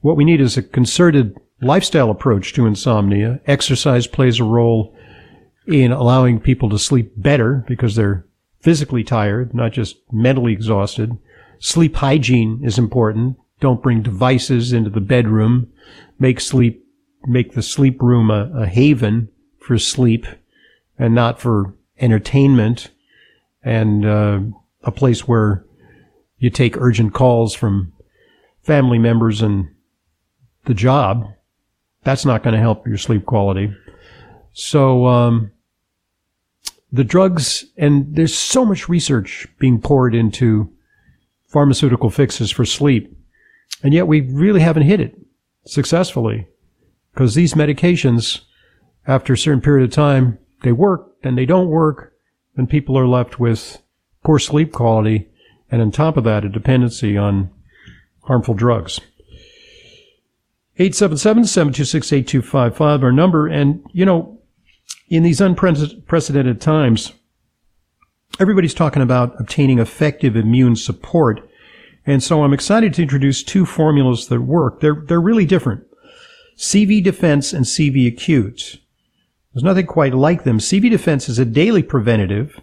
what 0.00 0.16
we 0.16 0.24
need 0.24 0.40
is 0.40 0.56
a 0.56 0.62
concerted 0.62 1.36
lifestyle 1.62 2.10
approach 2.10 2.52
to 2.54 2.66
insomnia. 2.66 3.40
Exercise 3.46 4.06
plays 4.06 4.38
a 4.38 4.44
role 4.44 4.95
in 5.66 5.92
allowing 5.92 6.40
people 6.40 6.70
to 6.70 6.78
sleep 6.78 7.12
better 7.16 7.64
because 7.66 7.96
they're 7.96 8.26
physically 8.60 9.04
tired, 9.04 9.54
not 9.54 9.72
just 9.72 9.96
mentally 10.12 10.52
exhausted. 10.52 11.16
Sleep 11.58 11.96
hygiene 11.96 12.60
is 12.62 12.78
important. 12.78 13.36
Don't 13.60 13.82
bring 13.82 14.02
devices 14.02 14.72
into 14.72 14.90
the 14.90 15.00
bedroom. 15.00 15.72
Make 16.18 16.40
sleep, 16.40 16.84
make 17.26 17.52
the 17.52 17.62
sleep 17.62 18.00
room 18.02 18.30
a, 18.30 18.50
a 18.54 18.66
haven 18.66 19.28
for 19.58 19.78
sleep 19.78 20.26
and 20.98 21.14
not 21.14 21.40
for 21.40 21.74
entertainment 21.98 22.90
and 23.62 24.04
uh, 24.06 24.40
a 24.82 24.92
place 24.92 25.26
where 25.26 25.64
you 26.38 26.50
take 26.50 26.76
urgent 26.76 27.14
calls 27.14 27.54
from 27.54 27.92
family 28.62 28.98
members 28.98 29.42
and 29.42 29.68
the 30.64 30.74
job. 30.74 31.26
That's 32.04 32.24
not 32.24 32.42
going 32.42 32.54
to 32.54 32.60
help 32.60 32.86
your 32.86 32.98
sleep 32.98 33.26
quality. 33.26 33.74
So, 34.52 35.06
um, 35.06 35.50
the 36.92 37.04
drugs, 37.04 37.64
and 37.76 38.14
there's 38.14 38.36
so 38.36 38.64
much 38.64 38.88
research 38.88 39.46
being 39.58 39.80
poured 39.80 40.14
into 40.14 40.72
pharmaceutical 41.48 42.10
fixes 42.10 42.50
for 42.50 42.64
sleep. 42.64 43.12
And 43.82 43.92
yet 43.92 44.06
we 44.06 44.20
really 44.20 44.60
haven't 44.60 44.84
hit 44.84 45.00
it 45.00 45.18
successfully 45.66 46.46
because 47.12 47.34
these 47.34 47.54
medications, 47.54 48.42
after 49.06 49.32
a 49.32 49.38
certain 49.38 49.60
period 49.60 49.84
of 49.84 49.94
time, 49.94 50.38
they 50.62 50.72
work, 50.72 51.20
then 51.22 51.34
they 51.34 51.46
don't 51.46 51.68
work, 51.68 52.12
and 52.56 52.70
people 52.70 52.98
are 52.98 53.06
left 53.06 53.38
with 53.38 53.82
poor 54.24 54.38
sleep 54.38 54.72
quality, 54.72 55.28
and 55.70 55.82
on 55.82 55.90
top 55.90 56.16
of 56.16 56.24
that, 56.24 56.44
a 56.44 56.48
dependency 56.48 57.16
on 57.16 57.50
harmful 58.22 58.54
drugs. 58.54 59.00
877-726-8255, 60.78 63.02
our 63.02 63.12
number. 63.12 63.46
And, 63.46 63.84
you 63.92 64.04
know, 64.04 64.35
in 65.08 65.22
these 65.22 65.40
unprecedented 65.40 66.60
times, 66.60 67.12
everybody's 68.40 68.74
talking 68.74 69.02
about 69.02 69.38
obtaining 69.40 69.78
effective 69.78 70.36
immune 70.36 70.76
support. 70.76 71.48
And 72.04 72.22
so 72.22 72.42
I'm 72.42 72.52
excited 72.52 72.94
to 72.94 73.02
introduce 73.02 73.42
two 73.42 73.66
formulas 73.66 74.28
that 74.28 74.40
work. 74.40 74.80
They're, 74.80 75.02
they're 75.06 75.20
really 75.20 75.46
different. 75.46 75.84
CV 76.56 77.02
Defense 77.02 77.52
and 77.52 77.64
CV 77.64 78.08
Acute. 78.08 78.80
There's 79.52 79.64
nothing 79.64 79.86
quite 79.86 80.14
like 80.14 80.44
them. 80.44 80.58
CV 80.58 80.90
Defense 80.90 81.28
is 81.28 81.38
a 81.38 81.44
daily 81.44 81.82
preventative. 81.82 82.60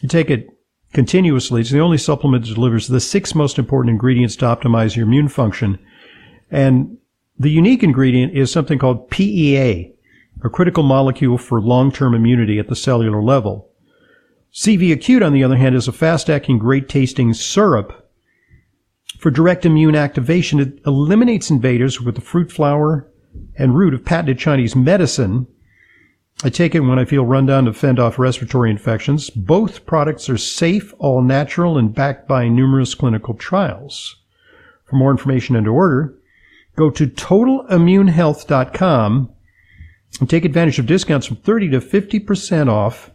You 0.00 0.08
take 0.08 0.30
it 0.30 0.48
continuously. 0.92 1.60
It's 1.60 1.70
the 1.70 1.80
only 1.80 1.98
supplement 1.98 2.44
that 2.46 2.54
delivers 2.54 2.88
the 2.88 3.00
six 3.00 3.34
most 3.34 3.58
important 3.58 3.90
ingredients 3.90 4.36
to 4.36 4.46
optimize 4.46 4.96
your 4.96 5.06
immune 5.06 5.28
function. 5.28 5.78
And 6.50 6.98
the 7.38 7.50
unique 7.50 7.82
ingredient 7.82 8.36
is 8.36 8.50
something 8.50 8.78
called 8.78 9.10
PEA, 9.10 9.92
a 10.42 10.48
critical 10.48 10.82
molecule 10.82 11.38
for 11.38 11.60
long-term 11.60 12.14
immunity 12.14 12.58
at 12.58 12.68
the 12.68 12.76
cellular 12.76 13.22
level. 13.22 13.68
CV 14.52 14.92
Acute, 14.92 15.22
on 15.22 15.32
the 15.32 15.44
other 15.44 15.56
hand, 15.56 15.74
is 15.74 15.86
a 15.86 15.92
fast-acting, 15.92 16.58
great-tasting 16.58 17.34
syrup 17.34 18.10
for 19.18 19.30
direct 19.30 19.66
immune 19.66 19.94
activation. 19.94 20.58
It 20.58 20.80
eliminates 20.86 21.50
invaders 21.50 22.00
with 22.00 22.14
the 22.14 22.20
fruit 22.20 22.50
flower 22.50 23.08
and 23.56 23.76
root 23.76 23.94
of 23.94 24.04
patented 24.04 24.38
Chinese 24.38 24.74
medicine. 24.74 25.46
I 26.42 26.48
take 26.48 26.74
it 26.74 26.80
when 26.80 26.98
I 26.98 27.04
feel 27.04 27.26
run 27.26 27.46
down 27.46 27.66
to 27.66 27.72
fend 27.72 28.00
off 28.00 28.18
respiratory 28.18 28.70
infections. 28.70 29.28
Both 29.28 29.84
products 29.84 30.30
are 30.30 30.38
safe, 30.38 30.94
all 30.98 31.22
natural, 31.22 31.76
and 31.76 31.94
backed 31.94 32.26
by 32.26 32.48
numerous 32.48 32.94
clinical 32.94 33.34
trials. 33.34 34.16
For 34.84 34.96
more 34.96 35.10
information 35.10 35.54
and 35.54 35.66
to 35.66 35.70
order, 35.70 36.14
go 36.76 36.88
to 36.90 37.06
totalimmunehealth.com 37.06 39.34
and 40.18 40.28
take 40.28 40.44
advantage 40.44 40.78
of 40.78 40.86
discounts 40.86 41.26
from 41.26 41.36
30 41.36 41.70
to 41.70 41.80
50% 41.80 42.68
off 42.68 43.10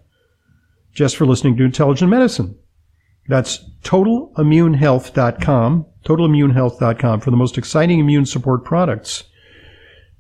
just 0.94 1.18
for 1.18 1.26
listening 1.26 1.58
to 1.58 1.64
Intelligent 1.64 2.10
Medicine. 2.10 2.58
That's 3.28 3.70
totalimmunehealth.com, 3.82 5.86
totalimmunehealth.com 6.06 7.20
for 7.20 7.32
the 7.32 7.38
most 7.38 7.58
exciting 7.58 8.00
immune 8.00 8.26
support 8.26 8.64
products 8.64 9.26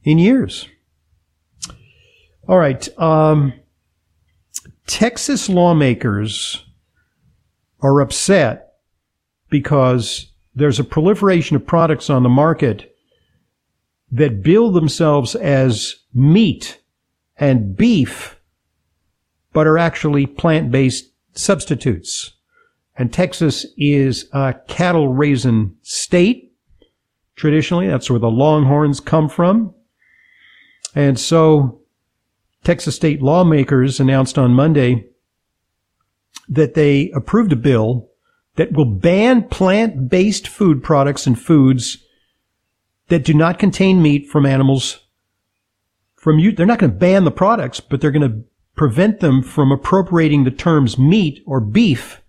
in 0.03 0.17
years. 0.17 0.67
All 2.47 2.57
right. 2.57 2.87
Um, 2.99 3.53
Texas 4.87 5.49
lawmakers 5.49 6.65
are 7.81 8.01
upset 8.01 8.73
because 9.49 10.31
there's 10.53 10.79
a 10.79 10.83
proliferation 10.83 11.55
of 11.55 11.65
products 11.65 12.09
on 12.09 12.23
the 12.23 12.29
market 12.29 12.94
that 14.11 14.43
bill 14.43 14.71
themselves 14.71 15.35
as 15.35 15.95
meat 16.13 16.81
and 17.37 17.75
beef 17.75 18.39
but 19.55 19.67
are 19.67 19.77
actually 19.77 20.25
plant-based 20.25 21.11
substitutes. 21.33 22.33
And 22.97 23.11
Texas 23.11 23.65
is 23.77 24.27
a 24.33 24.53
cattle 24.67 25.07
raising 25.13 25.75
state. 25.81 26.53
Traditionally, 27.37 27.87
that's 27.87 28.09
where 28.09 28.19
the 28.19 28.29
longhorns 28.29 28.99
come 28.99 29.29
from. 29.29 29.73
And 30.93 31.17
so 31.17 31.81
Texas 32.65 32.95
state 32.97 33.21
lawmakers 33.21 33.99
announced 33.99 34.37
on 34.37 34.51
Monday 34.51 35.07
that 36.49 36.73
they 36.73 37.11
approved 37.11 37.53
a 37.53 37.57
bill 37.57 38.09
that 38.55 38.73
will 38.73 38.85
ban 38.85 39.47
plant-based 39.47 40.47
food 40.47 40.83
products 40.83 41.25
and 41.25 41.39
foods 41.39 42.04
that 43.07 43.23
do 43.23 43.33
not 43.33 43.59
contain 43.59 44.01
meat 44.01 44.27
from 44.27 44.45
animals 44.45 45.05
from 46.15 46.39
you. 46.39 46.51
They're 46.51 46.65
not 46.65 46.79
going 46.79 46.91
to 46.91 46.97
ban 46.97 47.23
the 47.23 47.31
products, 47.31 47.79
but 47.79 48.01
they're 48.01 48.11
going 48.11 48.29
to 48.29 48.43
prevent 48.75 49.19
them 49.19 49.41
from 49.41 49.71
appropriating 49.71 50.43
the 50.43 50.51
terms 50.51 50.97
meat 50.97 51.43
or 51.45 51.59
beef 51.59 52.21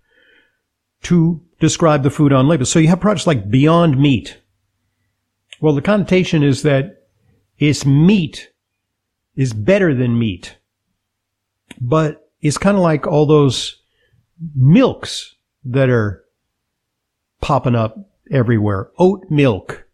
to 1.03 1.41
describe 1.59 2.03
the 2.03 2.09
food 2.09 2.31
on 2.31 2.47
label. 2.47 2.65
So 2.65 2.79
you 2.79 2.87
have 2.89 2.99
products 2.99 3.27
like 3.27 3.49
Beyond 3.49 3.99
Meat. 3.99 4.39
Well, 5.59 5.73
the 5.73 5.81
connotation 5.81 6.43
is 6.43 6.61
that 6.61 7.07
its 7.57 7.85
meat 7.85 8.51
is 9.35 9.53
better 9.53 9.93
than 9.93 10.19
meat, 10.19 10.57
but 11.81 12.29
it's 12.41 12.57
kind 12.57 12.77
of 12.77 12.83
like 12.83 13.07
all 13.07 13.25
those 13.25 13.81
milks 14.55 15.35
that 15.65 15.89
are 15.89 16.23
popping 17.41 17.75
up 17.75 17.97
everywhere. 18.31 18.91
Oat 18.99 19.25
milk 19.29 19.86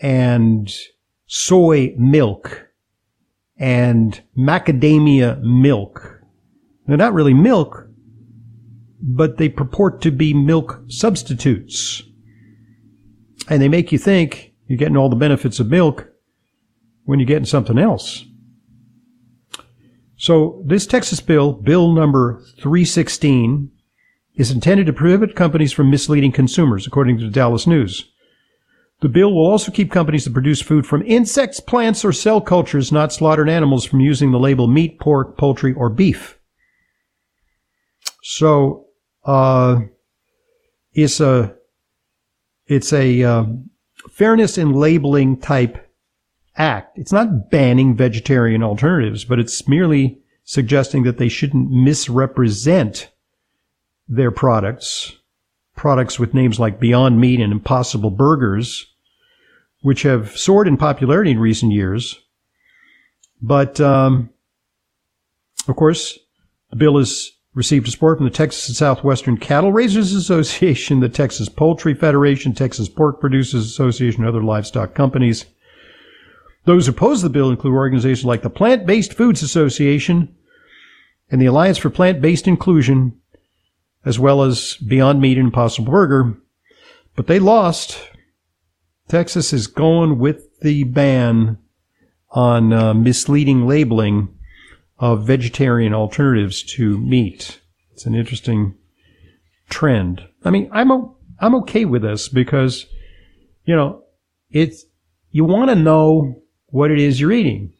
and 0.00 0.72
soy 1.26 1.94
milk 1.96 2.68
and 3.56 4.22
macadamia 4.36 5.40
milk. 5.42 6.20
They're 6.86 6.96
not 6.96 7.14
really 7.14 7.34
milk, 7.34 7.88
but 9.00 9.38
they 9.38 9.48
purport 9.48 10.00
to 10.02 10.10
be 10.10 10.34
milk 10.34 10.82
substitutes. 10.88 12.02
And 13.48 13.60
they 13.60 13.68
make 13.68 13.92
you 13.92 13.98
think 13.98 14.52
you're 14.66 14.78
getting 14.78 14.96
all 14.96 15.08
the 15.08 15.16
benefits 15.16 15.60
of 15.60 15.68
milk 15.68 16.08
when 17.04 17.18
you're 17.18 17.26
getting 17.26 17.44
something 17.44 17.78
else. 17.78 18.24
So 20.16 20.62
this 20.64 20.86
Texas 20.86 21.20
bill, 21.20 21.52
bill 21.52 21.92
number 21.92 22.42
316, 22.60 23.70
is 24.36 24.50
intended 24.50 24.86
to 24.86 24.92
prohibit 24.92 25.36
companies 25.36 25.72
from 25.72 25.90
misleading 25.90 26.32
consumers, 26.32 26.86
according 26.86 27.18
to 27.18 27.24
the 27.24 27.30
Dallas 27.30 27.66
News. 27.66 28.10
The 29.04 29.10
bill 29.10 29.34
will 29.34 29.44
also 29.44 29.70
keep 29.70 29.90
companies 29.90 30.24
that 30.24 30.32
produce 30.32 30.62
food 30.62 30.86
from 30.86 31.02
insects, 31.02 31.60
plants, 31.60 32.06
or 32.06 32.12
cell 32.14 32.40
cultures 32.40 32.90
not 32.90 33.12
slaughtered 33.12 33.50
animals 33.50 33.84
from 33.84 34.00
using 34.00 34.32
the 34.32 34.38
label 34.38 34.66
meat, 34.66 34.98
pork, 34.98 35.36
poultry, 35.36 35.74
or 35.74 35.90
beef. 35.90 36.38
So, 38.22 38.86
uh, 39.26 39.80
it's 40.94 41.20
a 41.20 41.54
it's 42.66 42.94
a 42.94 43.22
uh, 43.22 43.44
fairness 44.08 44.56
in 44.56 44.72
labeling 44.72 45.36
type 45.36 45.86
act. 46.56 46.96
It's 46.96 47.12
not 47.12 47.50
banning 47.50 47.94
vegetarian 47.94 48.62
alternatives, 48.62 49.26
but 49.26 49.38
it's 49.38 49.68
merely 49.68 50.18
suggesting 50.44 51.02
that 51.02 51.18
they 51.18 51.28
shouldn't 51.28 51.70
misrepresent 51.70 53.10
their 54.08 54.30
products, 54.30 55.12
products 55.76 56.18
with 56.18 56.32
names 56.32 56.58
like 56.58 56.80
Beyond 56.80 57.20
Meat 57.20 57.40
and 57.40 57.52
Impossible 57.52 58.08
Burgers, 58.08 58.92
which 59.84 60.00
have 60.00 60.34
soared 60.34 60.66
in 60.66 60.78
popularity 60.78 61.30
in 61.30 61.38
recent 61.38 61.70
years. 61.70 62.18
But, 63.42 63.78
um, 63.82 64.30
of 65.68 65.76
course, 65.76 66.18
the 66.70 66.76
bill 66.76 66.96
has 66.96 67.32
received 67.52 67.86
support 67.90 68.16
from 68.16 68.24
the 68.24 68.32
Texas 68.32 68.66
and 68.66 68.76
Southwestern 68.78 69.36
Cattle 69.36 69.72
Raisers 69.72 70.14
Association, 70.14 71.00
the 71.00 71.10
Texas 71.10 71.50
Poultry 71.50 71.92
Federation, 71.92 72.54
Texas 72.54 72.88
Pork 72.88 73.20
Producers 73.20 73.66
Association, 73.66 74.22
and 74.22 74.28
other 74.30 74.42
livestock 74.42 74.94
companies. 74.94 75.44
Those 76.64 76.86
who 76.86 76.92
oppose 76.92 77.20
the 77.20 77.28
bill 77.28 77.50
include 77.50 77.74
organizations 77.74 78.24
like 78.24 78.40
the 78.40 78.48
Plant 78.48 78.86
Based 78.86 79.12
Foods 79.12 79.42
Association 79.42 80.34
and 81.30 81.42
the 81.42 81.46
Alliance 81.46 81.76
for 81.76 81.90
Plant 81.90 82.22
Based 82.22 82.48
Inclusion, 82.48 83.20
as 84.02 84.18
well 84.18 84.44
as 84.44 84.78
Beyond 84.78 85.20
Meat 85.20 85.36
and 85.36 85.48
Impossible 85.48 85.92
Burger. 85.92 86.38
But 87.16 87.26
they 87.26 87.38
lost. 87.38 87.98
Texas 89.08 89.52
is 89.52 89.66
going 89.66 90.18
with 90.18 90.60
the 90.60 90.84
ban 90.84 91.58
on 92.30 92.72
uh, 92.72 92.94
misleading 92.94 93.66
labeling 93.66 94.28
of 94.98 95.26
vegetarian 95.26 95.92
alternatives 95.92 96.62
to 96.62 96.98
meat. 96.98 97.60
It's 97.92 98.06
an 98.06 98.14
interesting 98.14 98.76
trend. 99.68 100.22
I 100.44 100.50
mean, 100.50 100.68
I'm 100.72 100.90
o- 100.90 101.16
I'm 101.38 101.54
okay 101.56 101.84
with 101.84 102.02
this 102.02 102.28
because, 102.28 102.86
you 103.64 103.74
know, 103.76 104.02
it's 104.50 104.84
you 105.30 105.44
want 105.44 105.70
to 105.70 105.74
know 105.76 106.42
what 106.66 106.90
it 106.90 106.98
is 106.98 107.20
you're 107.20 107.32
eating. 107.32 107.72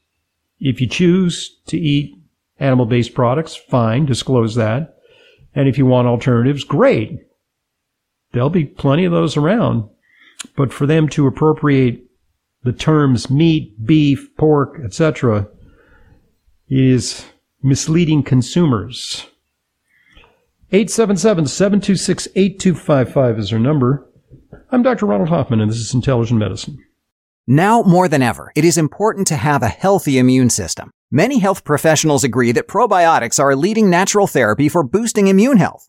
If 0.61 0.81
you 0.81 0.89
choose 0.89 1.57
to 1.67 1.79
eat 1.79 2.17
animal 2.59 2.87
based 2.87 3.15
products, 3.15 3.57
fine, 3.57 4.07
disclose 4.07 4.55
that. 4.57 4.97
And 5.55 5.69
if 5.69 5.79
you 5.79 5.87
want 5.87 6.09
alternatives, 6.09 6.65
great. 6.65 7.19
There'll 8.33 8.51
be 8.51 8.65
plenty 8.65 9.05
of 9.05 9.13
those 9.13 9.37
around. 9.37 9.89
But 10.57 10.73
for 10.73 10.87
them 10.87 11.09
to 11.11 11.27
appropriate 11.27 12.03
the 12.63 12.73
terms 12.73 13.29
meat, 13.31 13.85
beef, 13.85 14.35
pork, 14.37 14.81
etc., 14.83 15.49
is 16.69 17.27
misleading 17.63 18.23
consumers. 18.23 19.27
877-726-8255 20.73 23.39
is 23.39 23.53
our 23.53 23.59
number. 23.59 24.07
I'm 24.71 24.83
Dr. 24.83 25.05
Ronald 25.07 25.29
Hoffman, 25.29 25.61
and 25.61 25.71
this 25.71 25.79
is 25.79 25.93
Intelligent 25.95 26.41
Medicine. 26.41 26.79
Now 27.47 27.83
more 27.83 28.09
than 28.09 28.23
ever, 28.23 28.51
it 28.57 28.65
is 28.65 28.79
important 28.79 29.27
to 29.29 29.37
have 29.37 29.63
a 29.63 29.69
healthy 29.69 30.19
immune 30.19 30.51
system. 30.51 30.91
Many 31.11 31.39
health 31.39 31.63
professionals 31.63 32.25
agree 32.25 32.51
that 32.53 32.67
probiotics 32.67 33.39
are 33.39 33.51
a 33.51 33.57
leading 33.57 33.91
natural 33.91 34.27
therapy 34.27 34.69
for 34.69 34.83
boosting 34.83 35.29
immune 35.29 35.59
health. 35.59 35.89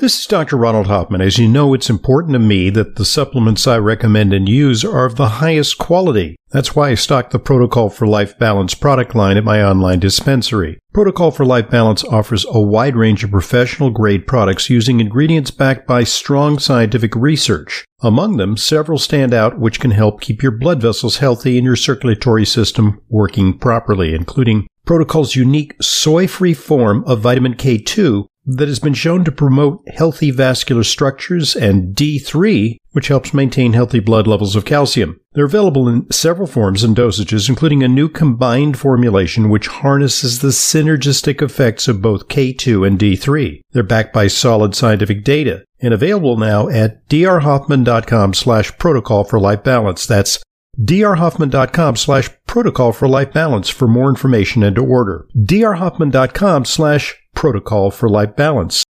This 0.00 0.18
is 0.18 0.26
Dr. 0.26 0.56
Ronald 0.56 0.86
Hoffman. 0.86 1.20
As 1.20 1.36
you 1.36 1.46
know, 1.46 1.74
it's 1.74 1.90
important 1.90 2.32
to 2.32 2.38
me 2.38 2.70
that 2.70 2.96
the 2.96 3.04
supplements 3.04 3.66
I 3.66 3.76
recommend 3.76 4.32
and 4.32 4.48
use 4.48 4.82
are 4.82 5.04
of 5.04 5.16
the 5.16 5.28
highest 5.28 5.76
quality. 5.76 6.36
That's 6.52 6.74
why 6.74 6.88
I 6.88 6.94
stock 6.94 7.28
the 7.28 7.38
Protocol 7.38 7.90
for 7.90 8.06
Life 8.06 8.38
Balance 8.38 8.74
product 8.74 9.14
line 9.14 9.36
at 9.36 9.44
my 9.44 9.62
online 9.62 9.98
dispensary. 9.98 10.78
Protocol 10.94 11.32
for 11.32 11.44
Life 11.44 11.68
Balance 11.68 12.02
offers 12.02 12.46
a 12.48 12.62
wide 12.62 12.96
range 12.96 13.24
of 13.24 13.30
professional 13.30 13.90
grade 13.90 14.26
products 14.26 14.70
using 14.70 15.00
ingredients 15.00 15.50
backed 15.50 15.86
by 15.86 16.04
strong 16.04 16.58
scientific 16.58 17.14
research. 17.14 17.84
Among 18.00 18.38
them, 18.38 18.56
several 18.56 18.98
stand 18.98 19.34
out 19.34 19.58
which 19.58 19.80
can 19.80 19.90
help 19.90 20.22
keep 20.22 20.42
your 20.42 20.52
blood 20.52 20.80
vessels 20.80 21.18
healthy 21.18 21.58
and 21.58 21.66
your 21.66 21.76
circulatory 21.76 22.46
system 22.46 23.02
working 23.10 23.58
properly, 23.58 24.14
including 24.14 24.66
Protocol's 24.86 25.36
unique 25.36 25.74
soy-free 25.82 26.54
form 26.54 27.04
of 27.04 27.20
vitamin 27.20 27.52
K2 27.52 28.24
that 28.56 28.68
has 28.68 28.78
been 28.78 28.94
shown 28.94 29.24
to 29.24 29.32
promote 29.32 29.82
healthy 29.88 30.30
vascular 30.30 30.84
structures 30.84 31.54
and 31.54 31.94
D3, 31.94 32.76
which 32.92 33.08
helps 33.08 33.34
maintain 33.34 33.72
healthy 33.72 34.00
blood 34.00 34.26
levels 34.26 34.56
of 34.56 34.64
calcium. 34.64 35.20
They're 35.32 35.44
available 35.44 35.88
in 35.88 36.10
several 36.10 36.46
forms 36.46 36.82
and 36.82 36.96
dosages, 36.96 37.48
including 37.48 37.82
a 37.82 37.88
new 37.88 38.08
combined 38.08 38.78
formulation 38.78 39.48
which 39.48 39.68
harnesses 39.68 40.40
the 40.40 40.48
synergistic 40.48 41.40
effects 41.40 41.86
of 41.86 42.02
both 42.02 42.28
K2 42.28 42.86
and 42.86 42.98
D3. 42.98 43.60
They're 43.70 43.82
backed 43.82 44.12
by 44.12 44.26
solid 44.26 44.74
scientific 44.74 45.24
data 45.24 45.64
and 45.80 45.94
available 45.94 46.36
now 46.36 46.68
at 46.68 47.06
drhoffman.com 47.08 48.34
slash 48.34 48.76
protocol 48.78 49.24
for 49.24 49.38
life 49.38 49.62
balance. 49.62 50.06
That's 50.06 50.42
drhoffman.com 50.78 51.96
slash 51.96 52.30
protocol 52.46 52.92
for 52.92 53.08
life 53.08 53.32
balance 53.32 53.68
for 53.68 53.86
more 53.86 54.08
information 54.08 54.62
and 54.62 54.76
to 54.76 54.84
order. 54.84 55.26
drhoffman.com 55.36 56.64
slash 56.64 57.16
protocol 57.34 57.90
for 57.90 58.08
life 58.08 58.36
balance. 58.36 58.84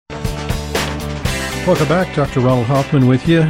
Welcome 1.66 1.88
back. 1.88 2.14
Dr. 2.16 2.40
Ronald 2.40 2.66
Hoffman 2.66 3.07
with 3.07 3.29
you. 3.29 3.42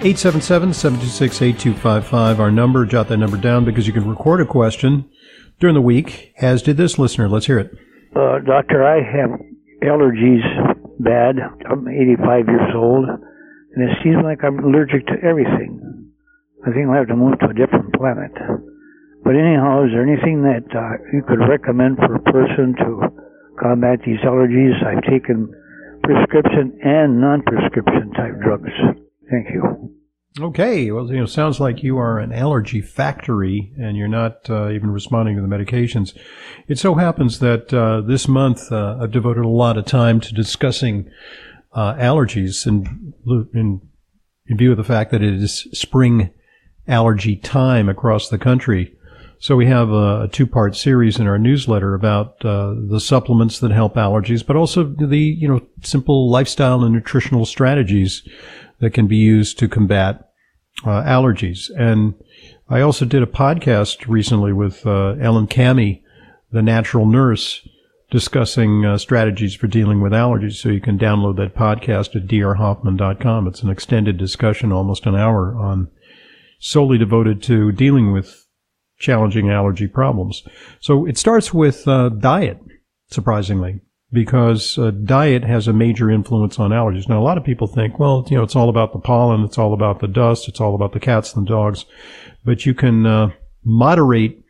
877-726-8255, 0.00 2.38
our 2.38 2.50
number. 2.50 2.86
Jot 2.86 3.08
that 3.08 3.18
number 3.18 3.36
down 3.36 3.66
because 3.66 3.86
you 3.86 3.92
can 3.92 4.08
record 4.08 4.40
a 4.40 4.46
question 4.46 5.04
during 5.58 5.74
the 5.74 5.82
week, 5.82 6.32
as 6.38 6.62
did 6.62 6.78
this 6.78 6.98
listener. 6.98 7.28
Let's 7.28 7.44
hear 7.44 7.58
it. 7.58 7.70
Uh, 8.16 8.38
doctor, 8.38 8.82
I 8.82 9.02
have 9.04 9.38
allergies 9.84 10.40
bad. 10.98 11.36
I'm 11.70 11.86
85 11.86 12.48
years 12.48 12.72
old, 12.74 13.04
and 13.06 13.84
it 13.84 13.90
seems 14.02 14.16
like 14.24 14.42
I'm 14.42 14.58
allergic 14.64 15.06
to 15.08 15.12
everything. 15.22 16.08
I 16.66 16.70
think 16.72 16.88
I'll 16.88 16.96
have 16.96 17.08
to 17.08 17.16
move 17.16 17.38
to 17.40 17.48
a 17.48 17.54
different 17.54 17.92
planet. 17.92 18.32
But 19.22 19.36
anyhow, 19.36 19.84
is 19.84 19.90
there 19.92 20.02
anything 20.02 20.40
that 20.48 20.64
uh, 20.72 20.96
you 21.12 21.20
could 21.28 21.44
recommend 21.46 21.98
for 21.98 22.14
a 22.16 22.22
person 22.32 22.74
to 22.80 23.10
combat 23.60 24.00
these 24.04 24.20
allergies? 24.24 24.74
I've 24.84 25.02
taken 25.04 25.52
prescription 26.02 26.78
and 26.82 27.20
non-prescription 27.20 28.12
type 28.12 28.40
drugs. 28.42 28.70
Thank 29.30 29.50
you. 29.50 29.94
Okay, 30.38 30.90
well, 30.92 31.10
you 31.10 31.18
know, 31.18 31.26
sounds 31.26 31.58
like 31.58 31.82
you 31.82 31.98
are 31.98 32.18
an 32.18 32.32
allergy 32.32 32.80
factory 32.80 33.72
and 33.76 33.96
you're 33.96 34.08
not 34.08 34.48
uh, 34.48 34.70
even 34.70 34.90
responding 34.90 35.34
to 35.34 35.42
the 35.42 35.48
medications. 35.48 36.16
It 36.68 36.78
so 36.78 36.94
happens 36.94 37.40
that 37.40 37.74
uh, 37.74 38.00
this 38.02 38.28
month 38.28 38.70
uh, 38.70 38.98
I've 39.00 39.10
devoted 39.10 39.44
a 39.44 39.48
lot 39.48 39.76
of 39.76 39.86
time 39.86 40.20
to 40.20 40.32
discussing 40.32 41.10
uh, 41.72 41.94
allergies 41.94 42.64
in, 42.66 43.12
in, 43.52 43.80
in 44.46 44.56
view 44.56 44.70
of 44.70 44.76
the 44.76 44.84
fact 44.84 45.10
that 45.10 45.22
it 45.22 45.34
is 45.34 45.66
spring 45.72 46.30
allergy 46.86 47.36
time 47.36 47.88
across 47.88 48.28
the 48.28 48.38
country. 48.38 48.96
So 49.42 49.56
we 49.56 49.64
have 49.66 49.90
a, 49.90 50.28
two-part 50.30 50.76
series 50.76 51.18
in 51.18 51.26
our 51.26 51.38
newsletter 51.38 51.94
about 51.94 52.44
uh, 52.44 52.74
the 52.76 53.00
supplements 53.00 53.58
that 53.60 53.70
help 53.70 53.94
allergies, 53.94 54.46
but 54.46 54.54
also 54.54 54.84
the 54.84 55.18
you 55.18 55.48
know 55.48 55.62
simple 55.82 56.30
lifestyle 56.30 56.84
and 56.84 56.94
nutritional 56.94 57.46
strategies 57.46 58.22
that 58.80 58.90
can 58.90 59.06
be 59.06 59.16
used 59.16 59.58
to 59.58 59.68
combat 59.68 60.30
uh, 60.84 61.02
allergies. 61.04 61.70
And 61.74 62.14
I 62.68 62.82
also 62.82 63.06
did 63.06 63.22
a 63.22 63.26
podcast 63.26 64.06
recently 64.06 64.52
with 64.52 64.86
uh, 64.86 65.14
Ellen 65.18 65.46
Kamhi, 65.46 66.02
the 66.52 66.60
natural 66.60 67.06
nurse, 67.06 67.66
discussing 68.10 68.84
uh, 68.84 68.98
strategies 68.98 69.54
for 69.54 69.68
dealing 69.68 70.02
with 70.02 70.12
allergies. 70.12 70.56
So 70.56 70.68
you 70.68 70.82
can 70.82 70.98
download 70.98 71.36
that 71.36 71.54
podcast 71.54 72.14
at 72.14 72.26
drhoffman.com. 72.26 73.46
It's 73.46 73.62
an 73.62 73.70
extended 73.70 74.18
discussion, 74.18 74.70
almost 74.70 75.06
an 75.06 75.16
hour, 75.16 75.56
on 75.56 75.88
solely 76.58 76.98
devoted 76.98 77.42
to 77.44 77.72
dealing 77.72 78.12
with 78.12 78.46
challenging 79.00 79.50
allergy 79.50 79.88
problems. 79.88 80.44
So 80.78 81.06
it 81.06 81.18
starts 81.18 81.52
with 81.52 81.88
uh, 81.88 82.10
diet, 82.10 82.60
surprisingly. 83.10 83.80
because 84.12 84.76
uh, 84.78 84.90
diet 84.90 85.44
has 85.44 85.68
a 85.68 85.72
major 85.72 86.10
influence 86.10 86.58
on 86.58 86.70
allergies. 86.70 87.08
Now, 87.08 87.20
a 87.20 87.22
lot 87.22 87.38
of 87.38 87.44
people 87.44 87.66
think, 87.66 87.98
well, 87.98 88.26
you 88.28 88.36
know, 88.36 88.42
it's 88.42 88.56
all 88.56 88.68
about 88.68 88.92
the 88.92 88.98
pollen, 88.98 89.44
it's 89.44 89.58
all 89.58 89.72
about 89.72 90.00
the 90.00 90.08
dust, 90.08 90.48
it's 90.48 90.60
all 90.60 90.74
about 90.74 90.92
the 90.92 91.00
cats 91.00 91.34
and 91.34 91.46
the 91.46 91.50
dogs, 91.50 91.84
but 92.44 92.66
you 92.66 92.74
can 92.74 93.06
uh, 93.06 93.30
moderate 93.64 94.42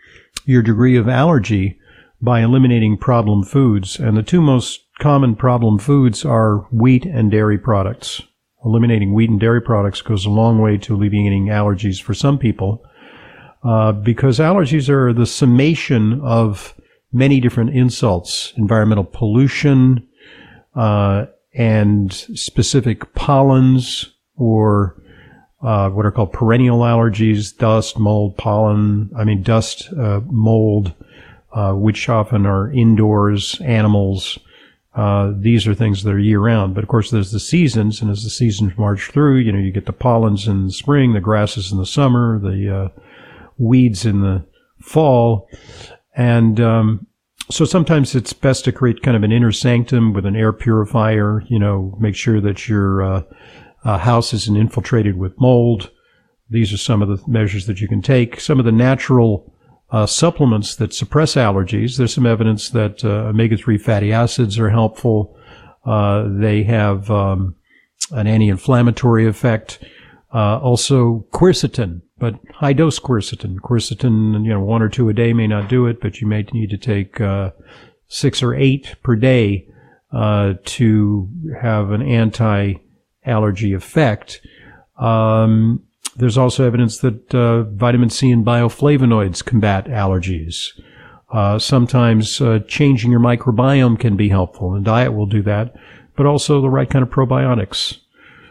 your 0.46 0.62
degree 0.62 0.96
of 0.96 1.08
allergy 1.08 1.78
by 2.22 2.40
eliminating 2.40 2.96
problem 2.96 3.42
foods. 3.42 3.98
And 3.98 4.16
the 4.16 4.22
two 4.22 4.40
most 4.40 4.80
common 4.98 5.36
problem 5.36 5.78
foods 5.78 6.24
are 6.24 6.66
wheat 6.70 7.04
and 7.04 7.30
dairy 7.30 7.58
products. 7.58 8.22
Eliminating 8.64 9.14
wheat 9.14 9.30
and 9.30 9.40
dairy 9.40 9.62
products 9.62 10.02
goes 10.02 10.26
a 10.26 10.30
long 10.30 10.58
way 10.60 10.76
to 10.78 10.94
alleviating 10.94 11.46
allergies 11.46 12.00
for 12.02 12.12
some 12.12 12.38
people. 12.38 12.84
Uh, 13.62 13.92
because 13.92 14.38
allergies 14.38 14.88
are 14.88 15.12
the 15.12 15.26
summation 15.26 16.20
of 16.22 16.74
many 17.12 17.40
different 17.40 17.70
insults, 17.70 18.54
environmental 18.56 19.04
pollution, 19.04 20.06
uh, 20.74 21.26
and 21.54 22.12
specific 22.12 23.12
pollens 23.14 24.14
or 24.36 24.96
uh, 25.62 25.90
what 25.90 26.06
are 26.06 26.10
called 26.10 26.32
perennial 26.32 26.80
allergies, 26.80 27.56
dust, 27.56 27.98
mold, 27.98 28.36
pollen, 28.38 29.10
I 29.16 29.24
mean, 29.24 29.42
dust, 29.42 29.92
uh, 29.92 30.20
mold, 30.24 30.94
uh, 31.52 31.72
which 31.72 32.08
often 32.08 32.46
are 32.46 32.72
indoors, 32.72 33.60
animals. 33.60 34.38
Uh, 34.94 35.32
these 35.36 35.66
are 35.66 35.74
things 35.74 36.02
that 36.02 36.14
are 36.14 36.18
year 36.18 36.40
round. 36.40 36.74
But 36.74 36.84
of 36.84 36.88
course, 36.88 37.10
there's 37.10 37.32
the 37.32 37.40
seasons, 37.40 38.00
and 38.00 38.10
as 38.10 38.24
the 38.24 38.30
seasons 38.30 38.78
march 38.78 39.10
through, 39.10 39.38
you 39.38 39.52
know, 39.52 39.58
you 39.58 39.70
get 39.70 39.86
the 39.86 39.92
pollens 39.92 40.46
in 40.46 40.66
the 40.66 40.72
spring, 40.72 41.12
the 41.12 41.20
grasses 41.20 41.70
in 41.70 41.78
the 41.78 41.86
summer, 41.86 42.38
the 42.38 42.74
uh, 42.74 43.00
weeds 43.60 44.04
in 44.06 44.22
the 44.22 44.44
fall. 44.80 45.48
And 46.16 46.60
um, 46.60 47.06
so 47.50 47.64
sometimes 47.64 48.14
it's 48.14 48.32
best 48.32 48.64
to 48.64 48.72
create 48.72 49.02
kind 49.02 49.16
of 49.16 49.22
an 49.22 49.32
inner 49.32 49.52
sanctum 49.52 50.12
with 50.12 50.26
an 50.26 50.36
air 50.36 50.52
purifier, 50.52 51.42
you 51.48 51.58
know, 51.58 51.96
make 52.00 52.16
sure 52.16 52.40
that 52.40 52.68
your 52.68 53.02
uh, 53.02 53.22
uh, 53.84 53.98
house 53.98 54.32
isn't 54.32 54.56
infiltrated 54.56 55.16
with 55.16 55.40
mold. 55.40 55.90
These 56.48 56.72
are 56.72 56.78
some 56.78 57.02
of 57.02 57.08
the 57.08 57.22
measures 57.28 57.66
that 57.66 57.80
you 57.80 57.88
can 57.88 58.02
take. 58.02 58.40
Some 58.40 58.58
of 58.58 58.64
the 58.64 58.72
natural 58.72 59.52
uh, 59.90 60.06
supplements 60.06 60.76
that 60.76 60.94
suppress 60.94 61.34
allergies. 61.34 61.96
There's 61.96 62.14
some 62.14 62.26
evidence 62.26 62.70
that 62.70 63.04
uh, 63.04 63.28
omega-3 63.28 63.80
fatty 63.80 64.12
acids 64.12 64.58
are 64.58 64.70
helpful. 64.70 65.36
Uh, 65.84 66.28
they 66.28 66.62
have 66.64 67.10
um, 67.10 67.56
an 68.12 68.26
anti-inflammatory 68.26 69.26
effect. 69.26 69.82
Uh, 70.32 70.58
also, 70.60 71.26
quercetin, 71.32 72.02
but 72.20 72.38
high 72.54 72.74
dose 72.74 73.00
quercetin. 73.00 73.56
Quercetin, 73.56 74.44
you 74.44 74.50
know, 74.50 74.60
one 74.60 74.82
or 74.82 74.88
two 74.88 75.08
a 75.08 75.14
day 75.14 75.32
may 75.32 75.48
not 75.48 75.68
do 75.68 75.86
it, 75.86 76.00
but 76.00 76.20
you 76.20 76.28
may 76.28 76.42
need 76.52 76.70
to 76.70 76.78
take 76.78 77.20
uh, 77.20 77.50
six 78.06 78.42
or 78.42 78.54
eight 78.54 78.94
per 79.02 79.16
day 79.16 79.66
uh, 80.12 80.54
to 80.64 81.28
have 81.60 81.90
an 81.90 82.02
anti-allergy 82.02 83.72
effect. 83.72 84.40
Um, 84.98 85.82
there's 86.16 86.36
also 86.36 86.66
evidence 86.66 86.98
that 86.98 87.34
uh, 87.34 87.62
vitamin 87.62 88.10
C 88.10 88.30
and 88.30 88.44
bioflavonoids 88.44 89.44
combat 89.44 89.86
allergies. 89.86 90.78
Uh, 91.32 91.58
sometimes 91.58 92.40
uh, 92.40 92.58
changing 92.66 93.10
your 93.10 93.20
microbiome 93.20 93.98
can 93.98 94.16
be 94.16 94.28
helpful, 94.28 94.74
and 94.74 94.84
diet 94.84 95.14
will 95.14 95.26
do 95.26 95.42
that, 95.42 95.74
but 96.16 96.26
also 96.26 96.60
the 96.60 96.68
right 96.68 96.90
kind 96.90 97.02
of 97.02 97.08
probiotics. 97.08 97.98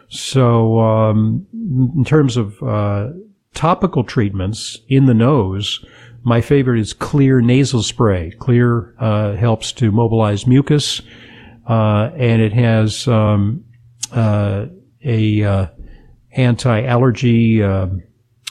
So, 0.08 0.80
um, 0.80 1.46
in 1.52 2.04
terms 2.04 2.36
of 2.36 2.60
uh, 2.62 3.10
topical 3.54 4.04
treatments 4.04 4.78
in 4.88 5.06
the 5.06 5.14
nose, 5.14 5.84
my 6.22 6.40
favorite 6.40 6.80
is 6.80 6.94
Xlear 6.94 7.42
nasal 7.42 7.82
spray. 7.82 8.32
Xlear 8.38 8.94
uh, 8.98 9.36
helps 9.36 9.72
to 9.72 9.90
mobilize 9.90 10.46
mucus, 10.46 11.02
uh, 11.68 12.10
and 12.16 12.42
it 12.42 12.52
has 12.52 13.08
um, 13.08 13.64
a 14.12 15.70
anti-allergy 16.32 17.62
uh, 17.62 17.86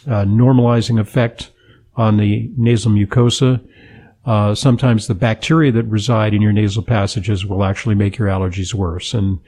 uh, 0.08 0.26
normalizing 0.26 1.00
effect 1.00 1.52
on 1.96 2.18
the 2.18 2.52
nasal 2.58 2.92
mucosa. 2.92 3.66
Uh, 4.26 4.54
sometimes 4.54 5.08
the 5.08 5.16
bacteria 5.16 5.72
that 5.72 5.84
reside 5.84 6.34
in 6.34 6.42
your 6.42 6.52
nasal 6.52 6.84
passages 6.84 7.46
will 7.46 7.64
actually 7.64 7.96
make 7.96 8.18
your 8.18 8.28
allergies 8.28 8.74
worse. 8.74 9.14
And 9.14 9.40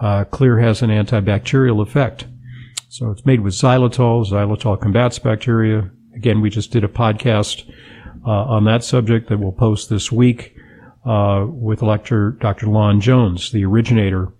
uh, 0.00 0.24
Xlear 0.24 0.62
has 0.62 0.82
an 0.82 0.90
antibacterial 0.90 1.82
effect. 1.82 2.26
So 2.92 3.10
it's 3.10 3.24
made 3.24 3.40
with 3.40 3.54
xylitol. 3.54 4.28
Xylitol 4.28 4.78
combats 4.78 5.18
bacteria. 5.18 5.90
Again, 6.14 6.42
we 6.42 6.50
just 6.50 6.72
did 6.72 6.84
a 6.84 6.88
podcast 6.88 7.66
uh, 8.26 8.30
on 8.30 8.64
that 8.64 8.84
subject 8.84 9.30
that 9.30 9.38
we'll 9.38 9.50
post 9.50 9.88
this 9.88 10.12
week 10.12 10.54
uh, 11.06 11.46
with 11.48 11.80
Dr. 11.80 12.32
Dr. 12.32 12.66
Lon 12.66 13.00
Jones, 13.00 13.50
the 13.50 13.64
originator 13.64 14.34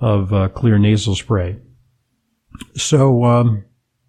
of 0.00 0.30
Xlear 0.30 0.80
nasal 0.80 1.14
spray. 1.14 1.60
So 2.74 3.22
um, 3.22 3.66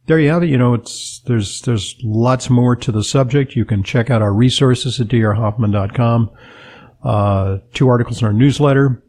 there 0.07 0.19
you 0.19 0.29
have 0.31 0.41
it. 0.41 0.49
You 0.49 0.57
know, 0.57 0.73
it's 0.73 1.21
there's 1.27 1.61
there's 1.61 1.95
lots 2.03 2.49
more 2.49 2.75
to 2.75 2.91
the 2.91 3.03
subject. 3.03 3.55
You 3.55 3.63
can 3.63 3.83
check 3.83 4.09
out 4.09 4.23
our 4.23 4.33
resources 4.33 4.99
at 4.99 5.07
drhoffman.com. 5.07 6.31
Uh, 7.03 7.57
two 7.75 7.87
articles 7.89 8.21
in 8.21 8.25
our 8.25 8.33
newsletter, 8.33 9.03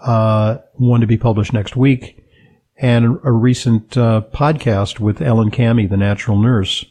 uh, 0.00 0.56
one 0.76 1.02
to 1.02 1.06
be 1.06 1.18
published 1.18 1.52
next 1.52 1.76
week, 1.76 2.24
and 2.78 3.18
a 3.24 3.32
recent 3.32 3.96
uh, 3.96 4.22
podcast 4.32 5.00
with 5.00 5.20
Ellen 5.20 5.50
Kamhi, 5.50 5.90
the 5.90 5.96
natural 5.96 6.38
nurse. 6.38 6.84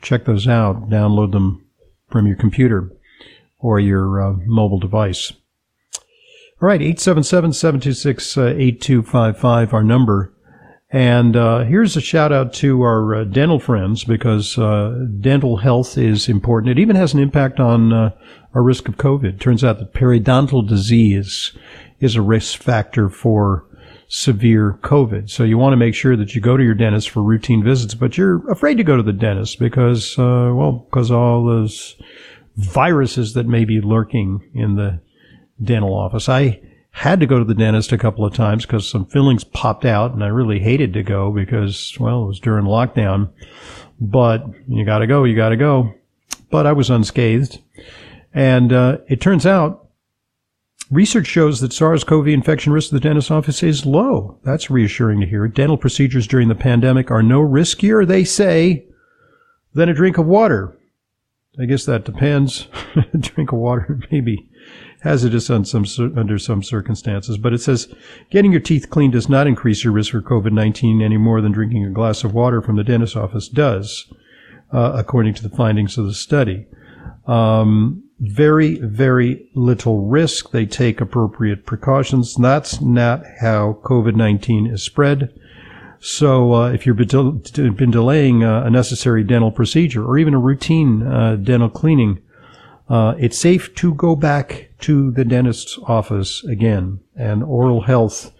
Check 0.00 0.24
those 0.24 0.48
out. 0.48 0.88
Download 0.88 1.32
them 1.32 1.66
from 2.08 2.26
your 2.26 2.36
computer 2.36 2.90
or 3.58 3.78
your 3.78 4.22
uh, 4.22 4.32
mobile 4.46 4.78
device. 4.78 5.34
All 6.62 6.68
right, 6.68 6.80
877-726-8255, 6.80 9.72
our 9.72 9.82
number. 9.82 10.32
And 10.90 11.36
uh, 11.36 11.64
here's 11.64 11.96
a 11.96 12.00
shout 12.00 12.30
out 12.32 12.52
to 12.54 12.82
our 12.82 13.14
uh, 13.14 13.24
dental 13.24 13.58
friends 13.58 14.04
because 14.04 14.56
uh, 14.56 15.06
dental 15.20 15.56
health 15.56 15.98
is 15.98 16.28
important. 16.28 16.70
It 16.70 16.78
even 16.80 16.94
has 16.94 17.12
an 17.12 17.18
impact 17.20 17.58
on 17.58 17.92
uh, 17.92 18.12
our 18.54 18.62
risk 18.62 18.86
of 18.88 18.96
COVID. 18.96 19.40
Turns 19.40 19.64
out 19.64 19.80
that 19.80 19.92
periodontal 19.92 20.68
disease 20.68 21.50
is 21.98 22.14
a 22.14 22.22
risk 22.22 22.62
factor 22.62 23.08
for 23.08 23.66
severe 24.14 24.78
COVID. 24.82 25.28
So 25.28 25.42
you 25.42 25.58
want 25.58 25.72
to 25.72 25.76
make 25.76 25.92
sure 25.92 26.16
that 26.16 26.36
you 26.36 26.40
go 26.40 26.56
to 26.56 26.62
your 26.62 26.74
dentist 26.74 27.10
for 27.10 27.20
routine 27.20 27.64
visits, 27.64 27.94
but 27.94 28.16
you're 28.16 28.48
afraid 28.48 28.76
to 28.76 28.84
go 28.84 28.96
to 28.96 29.02
the 29.02 29.12
dentist 29.12 29.58
because, 29.58 30.16
uh, 30.16 30.52
well, 30.54 30.86
because 30.88 31.10
all 31.10 31.44
those 31.44 31.96
viruses 32.56 33.34
that 33.34 33.48
may 33.48 33.64
be 33.64 33.80
lurking 33.80 34.48
in 34.54 34.76
the 34.76 35.00
dental 35.60 35.92
office. 35.92 36.28
I 36.28 36.60
had 36.90 37.18
to 37.18 37.26
go 37.26 37.40
to 37.40 37.44
the 37.44 37.56
dentist 37.56 37.90
a 37.90 37.98
couple 37.98 38.24
of 38.24 38.32
times 38.32 38.64
because 38.64 38.88
some 38.88 39.04
fillings 39.04 39.42
popped 39.42 39.84
out 39.84 40.12
and 40.12 40.22
I 40.22 40.28
really 40.28 40.60
hated 40.60 40.92
to 40.92 41.02
go 41.02 41.32
because, 41.32 41.96
well, 41.98 42.22
it 42.22 42.26
was 42.28 42.38
during 42.38 42.66
lockdown. 42.66 43.30
But 44.00 44.44
you 44.68 44.84
gotta 44.84 45.08
go, 45.08 45.24
you 45.24 45.34
gotta 45.34 45.56
go. 45.56 45.92
But 46.50 46.68
I 46.68 46.72
was 46.72 46.88
unscathed. 46.88 47.58
And 48.32 48.72
uh, 48.72 48.98
it 49.08 49.20
turns 49.20 49.44
out 49.44 49.83
research 50.90 51.26
shows 51.26 51.60
that 51.60 51.72
SARS-CoV 51.72 52.28
infection 52.28 52.72
risk 52.72 52.92
of 52.92 53.00
the 53.00 53.08
dentist 53.08 53.30
office 53.30 53.62
is 53.62 53.86
low. 53.86 54.38
That's 54.44 54.70
reassuring 54.70 55.20
to 55.20 55.26
hear. 55.26 55.46
Dental 55.48 55.76
procedures 55.76 56.26
during 56.26 56.48
the 56.48 56.54
pandemic 56.54 57.10
are 57.10 57.22
no 57.22 57.40
riskier, 57.40 58.06
they 58.06 58.24
say, 58.24 58.86
than 59.72 59.88
a 59.88 59.94
drink 59.94 60.18
of 60.18 60.26
water. 60.26 60.78
I 61.60 61.66
guess 61.66 61.84
that 61.84 62.04
depends. 62.04 62.68
a 63.14 63.18
drink 63.18 63.52
of 63.52 63.58
water, 63.58 64.00
maybe 64.10 64.48
hazardous 65.02 65.50
on 65.50 65.64
some, 65.64 65.84
under 66.16 66.38
some 66.38 66.62
circumstances. 66.62 67.38
But 67.38 67.52
it 67.52 67.58
says 67.58 67.94
getting 68.30 68.52
your 68.52 68.60
teeth 68.60 68.90
cleaned 68.90 69.12
does 69.12 69.28
not 69.28 69.46
increase 69.46 69.84
your 69.84 69.92
risk 69.92 70.12
for 70.12 70.22
COVID-19 70.22 71.02
any 71.02 71.18
more 71.18 71.40
than 71.40 71.52
drinking 71.52 71.84
a 71.84 71.90
glass 71.90 72.24
of 72.24 72.34
water 72.34 72.62
from 72.62 72.76
the 72.76 72.84
dentist 72.84 73.16
office 73.16 73.48
does, 73.48 74.10
uh, 74.72 74.92
according 74.94 75.34
to 75.34 75.42
the 75.42 75.54
findings 75.54 75.98
of 75.98 76.06
the 76.06 76.14
study. 76.14 76.66
Um, 77.26 78.03
very, 78.20 78.76
very 78.78 79.48
little 79.54 80.06
risk. 80.06 80.50
They 80.50 80.66
take 80.66 81.00
appropriate 81.00 81.66
precautions. 81.66 82.34
That's 82.34 82.80
not 82.80 83.22
how 83.40 83.78
COVID-19 83.82 84.72
is 84.72 84.82
spread. 84.82 85.32
So 86.00 86.52
uh, 86.54 86.70
if 86.70 86.86
you've 86.86 86.96
been, 86.96 87.90
delaying 87.90 88.44
uh, 88.44 88.64
a 88.64 88.70
necessary 88.70 89.24
dental 89.24 89.50
procedure 89.50 90.04
or 90.04 90.18
even 90.18 90.34
a 90.34 90.38
routine 90.38 91.02
uh, 91.02 91.36
dental 91.36 91.70
cleaning, 91.70 92.20
uh, 92.88 93.14
it's 93.18 93.38
safe 93.38 93.74
to 93.76 93.94
go 93.94 94.14
back 94.14 94.70
to 94.80 95.10
the 95.12 95.24
dentist's 95.24 95.78
office 95.86 96.44
again. 96.44 97.00
And 97.16 97.42
oral 97.42 97.80
health 97.82 98.32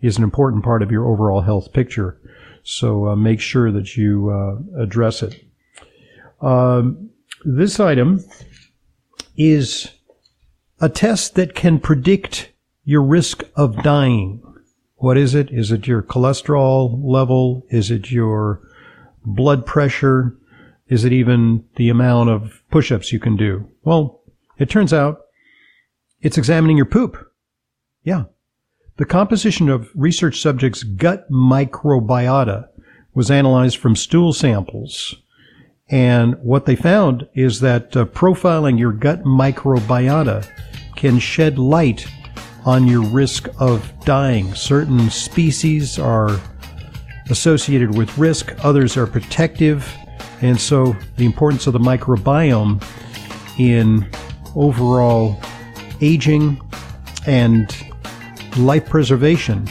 is 0.00 0.16
an 0.16 0.22
important 0.22 0.62
part 0.62 0.82
of 0.82 0.92
your 0.92 1.06
overall 1.06 1.40
health 1.40 1.72
picture. 1.72 2.16
So 2.62 3.08
uh, 3.08 3.16
make 3.16 3.40
sure 3.40 3.72
that 3.72 3.96
you 3.96 4.30
uh, 4.30 4.82
address 4.82 5.22
it. 5.22 5.44
Um, 6.40 7.10
this 7.44 7.80
item 7.80 8.24
is 9.38 9.88
a 10.80 10.88
test 10.88 11.36
that 11.36 11.54
can 11.54 11.78
predict 11.78 12.52
your 12.84 13.02
risk 13.02 13.44
of 13.56 13.82
dying. 13.82 14.42
What 14.96 15.16
is 15.16 15.34
it? 15.34 15.50
Is 15.50 15.70
it 15.70 15.86
your 15.86 16.02
cholesterol 16.02 17.00
level? 17.02 17.64
Is 17.70 17.90
it 17.90 18.10
your 18.10 18.60
blood 19.24 19.64
pressure? 19.64 20.36
Is 20.88 21.04
it 21.04 21.12
even 21.12 21.64
the 21.76 21.88
amount 21.88 22.30
of 22.30 22.62
push-ups 22.70 23.12
you 23.12 23.20
can 23.20 23.36
do? 23.36 23.68
Well, 23.84 24.20
it 24.58 24.68
turns 24.68 24.92
out 24.92 25.20
it's 26.20 26.38
examining 26.38 26.76
your 26.76 26.86
poop. 26.86 27.30
Yeah. 28.02 28.24
The 28.96 29.04
composition 29.04 29.68
of 29.68 29.90
research 29.94 30.40
subjects' 30.40 30.82
gut 30.82 31.30
microbiota 31.30 32.68
was 33.14 33.30
analyzed 33.30 33.76
from 33.76 33.94
stool 33.94 34.32
samples. 34.32 35.14
And 35.90 36.36
what 36.42 36.66
they 36.66 36.76
found 36.76 37.26
is 37.34 37.60
that 37.60 37.96
uh, 37.96 38.04
profiling 38.06 38.78
your 38.78 38.92
gut 38.92 39.22
microbiota 39.24 40.46
can 40.96 41.18
shed 41.18 41.58
light 41.58 42.06
on 42.66 42.86
your 42.86 43.02
risk 43.02 43.48
of 43.58 43.90
dying. 44.04 44.54
Certain 44.54 45.08
species 45.08 45.98
are 45.98 46.38
associated 47.30 47.96
with 47.96 48.16
risk, 48.18 48.52
others 48.64 48.96
are 48.96 49.06
protective. 49.06 49.90
And 50.42 50.60
so 50.60 50.94
the 51.16 51.24
importance 51.24 51.66
of 51.66 51.72
the 51.72 51.78
microbiome 51.78 52.84
in 53.58 54.08
overall 54.54 55.40
aging 56.00 56.60
and 57.26 57.74
life 58.58 58.88
preservation 58.88 59.66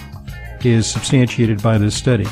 is 0.64 0.88
substantiated 0.88 1.62
by 1.62 1.78
this 1.78 1.96
study. 1.96 2.28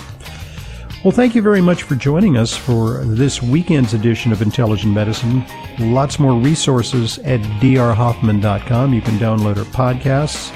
Well, 1.06 1.12
thank 1.12 1.36
you 1.36 1.44
very 1.44 1.62
much 1.62 1.84
for 1.84 1.94
joining 1.94 2.36
us 2.36 2.58
for 2.58 3.04
this 3.04 3.40
weekend's 3.40 3.94
edition 3.94 4.32
of 4.32 4.42
Intelligent 4.42 4.92
Medicine. 4.92 5.46
Lots 5.78 6.18
more 6.18 6.34
resources 6.34 7.20
at 7.20 7.42
drhoffman.com. 7.62 8.92
You 8.92 9.02
can 9.04 9.20
download 9.20 9.58
our 9.58 9.66
podcasts. 9.66 10.52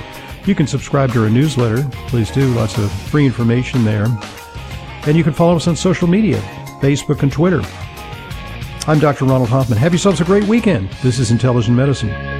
You 0.47 0.55
can 0.55 0.65
subscribe 0.65 1.13
to 1.13 1.23
our 1.23 1.29
newsletter. 1.29 1.87
Please 2.07 2.31
do. 2.31 2.51
Lots 2.55 2.79
of 2.79 2.91
free 2.91 3.27
information 3.27 3.85
there. 3.85 4.07
And 5.05 5.15
you 5.15 5.23
can 5.23 5.33
follow 5.33 5.55
us 5.55 5.67
on 5.67 5.75
social 5.75 6.07
media 6.07 6.39
Facebook 6.81 7.21
and 7.21 7.31
Twitter. 7.31 7.61
I'm 8.87 8.97
Dr. 8.97 9.25
Ronald 9.25 9.49
Hoffman. 9.49 9.77
Have 9.77 9.93
yourselves 9.93 10.19
a 10.19 10.25
great 10.25 10.45
weekend. 10.45 10.89
This 11.03 11.19
is 11.19 11.29
Intelligent 11.29 11.77
Medicine. 11.77 12.38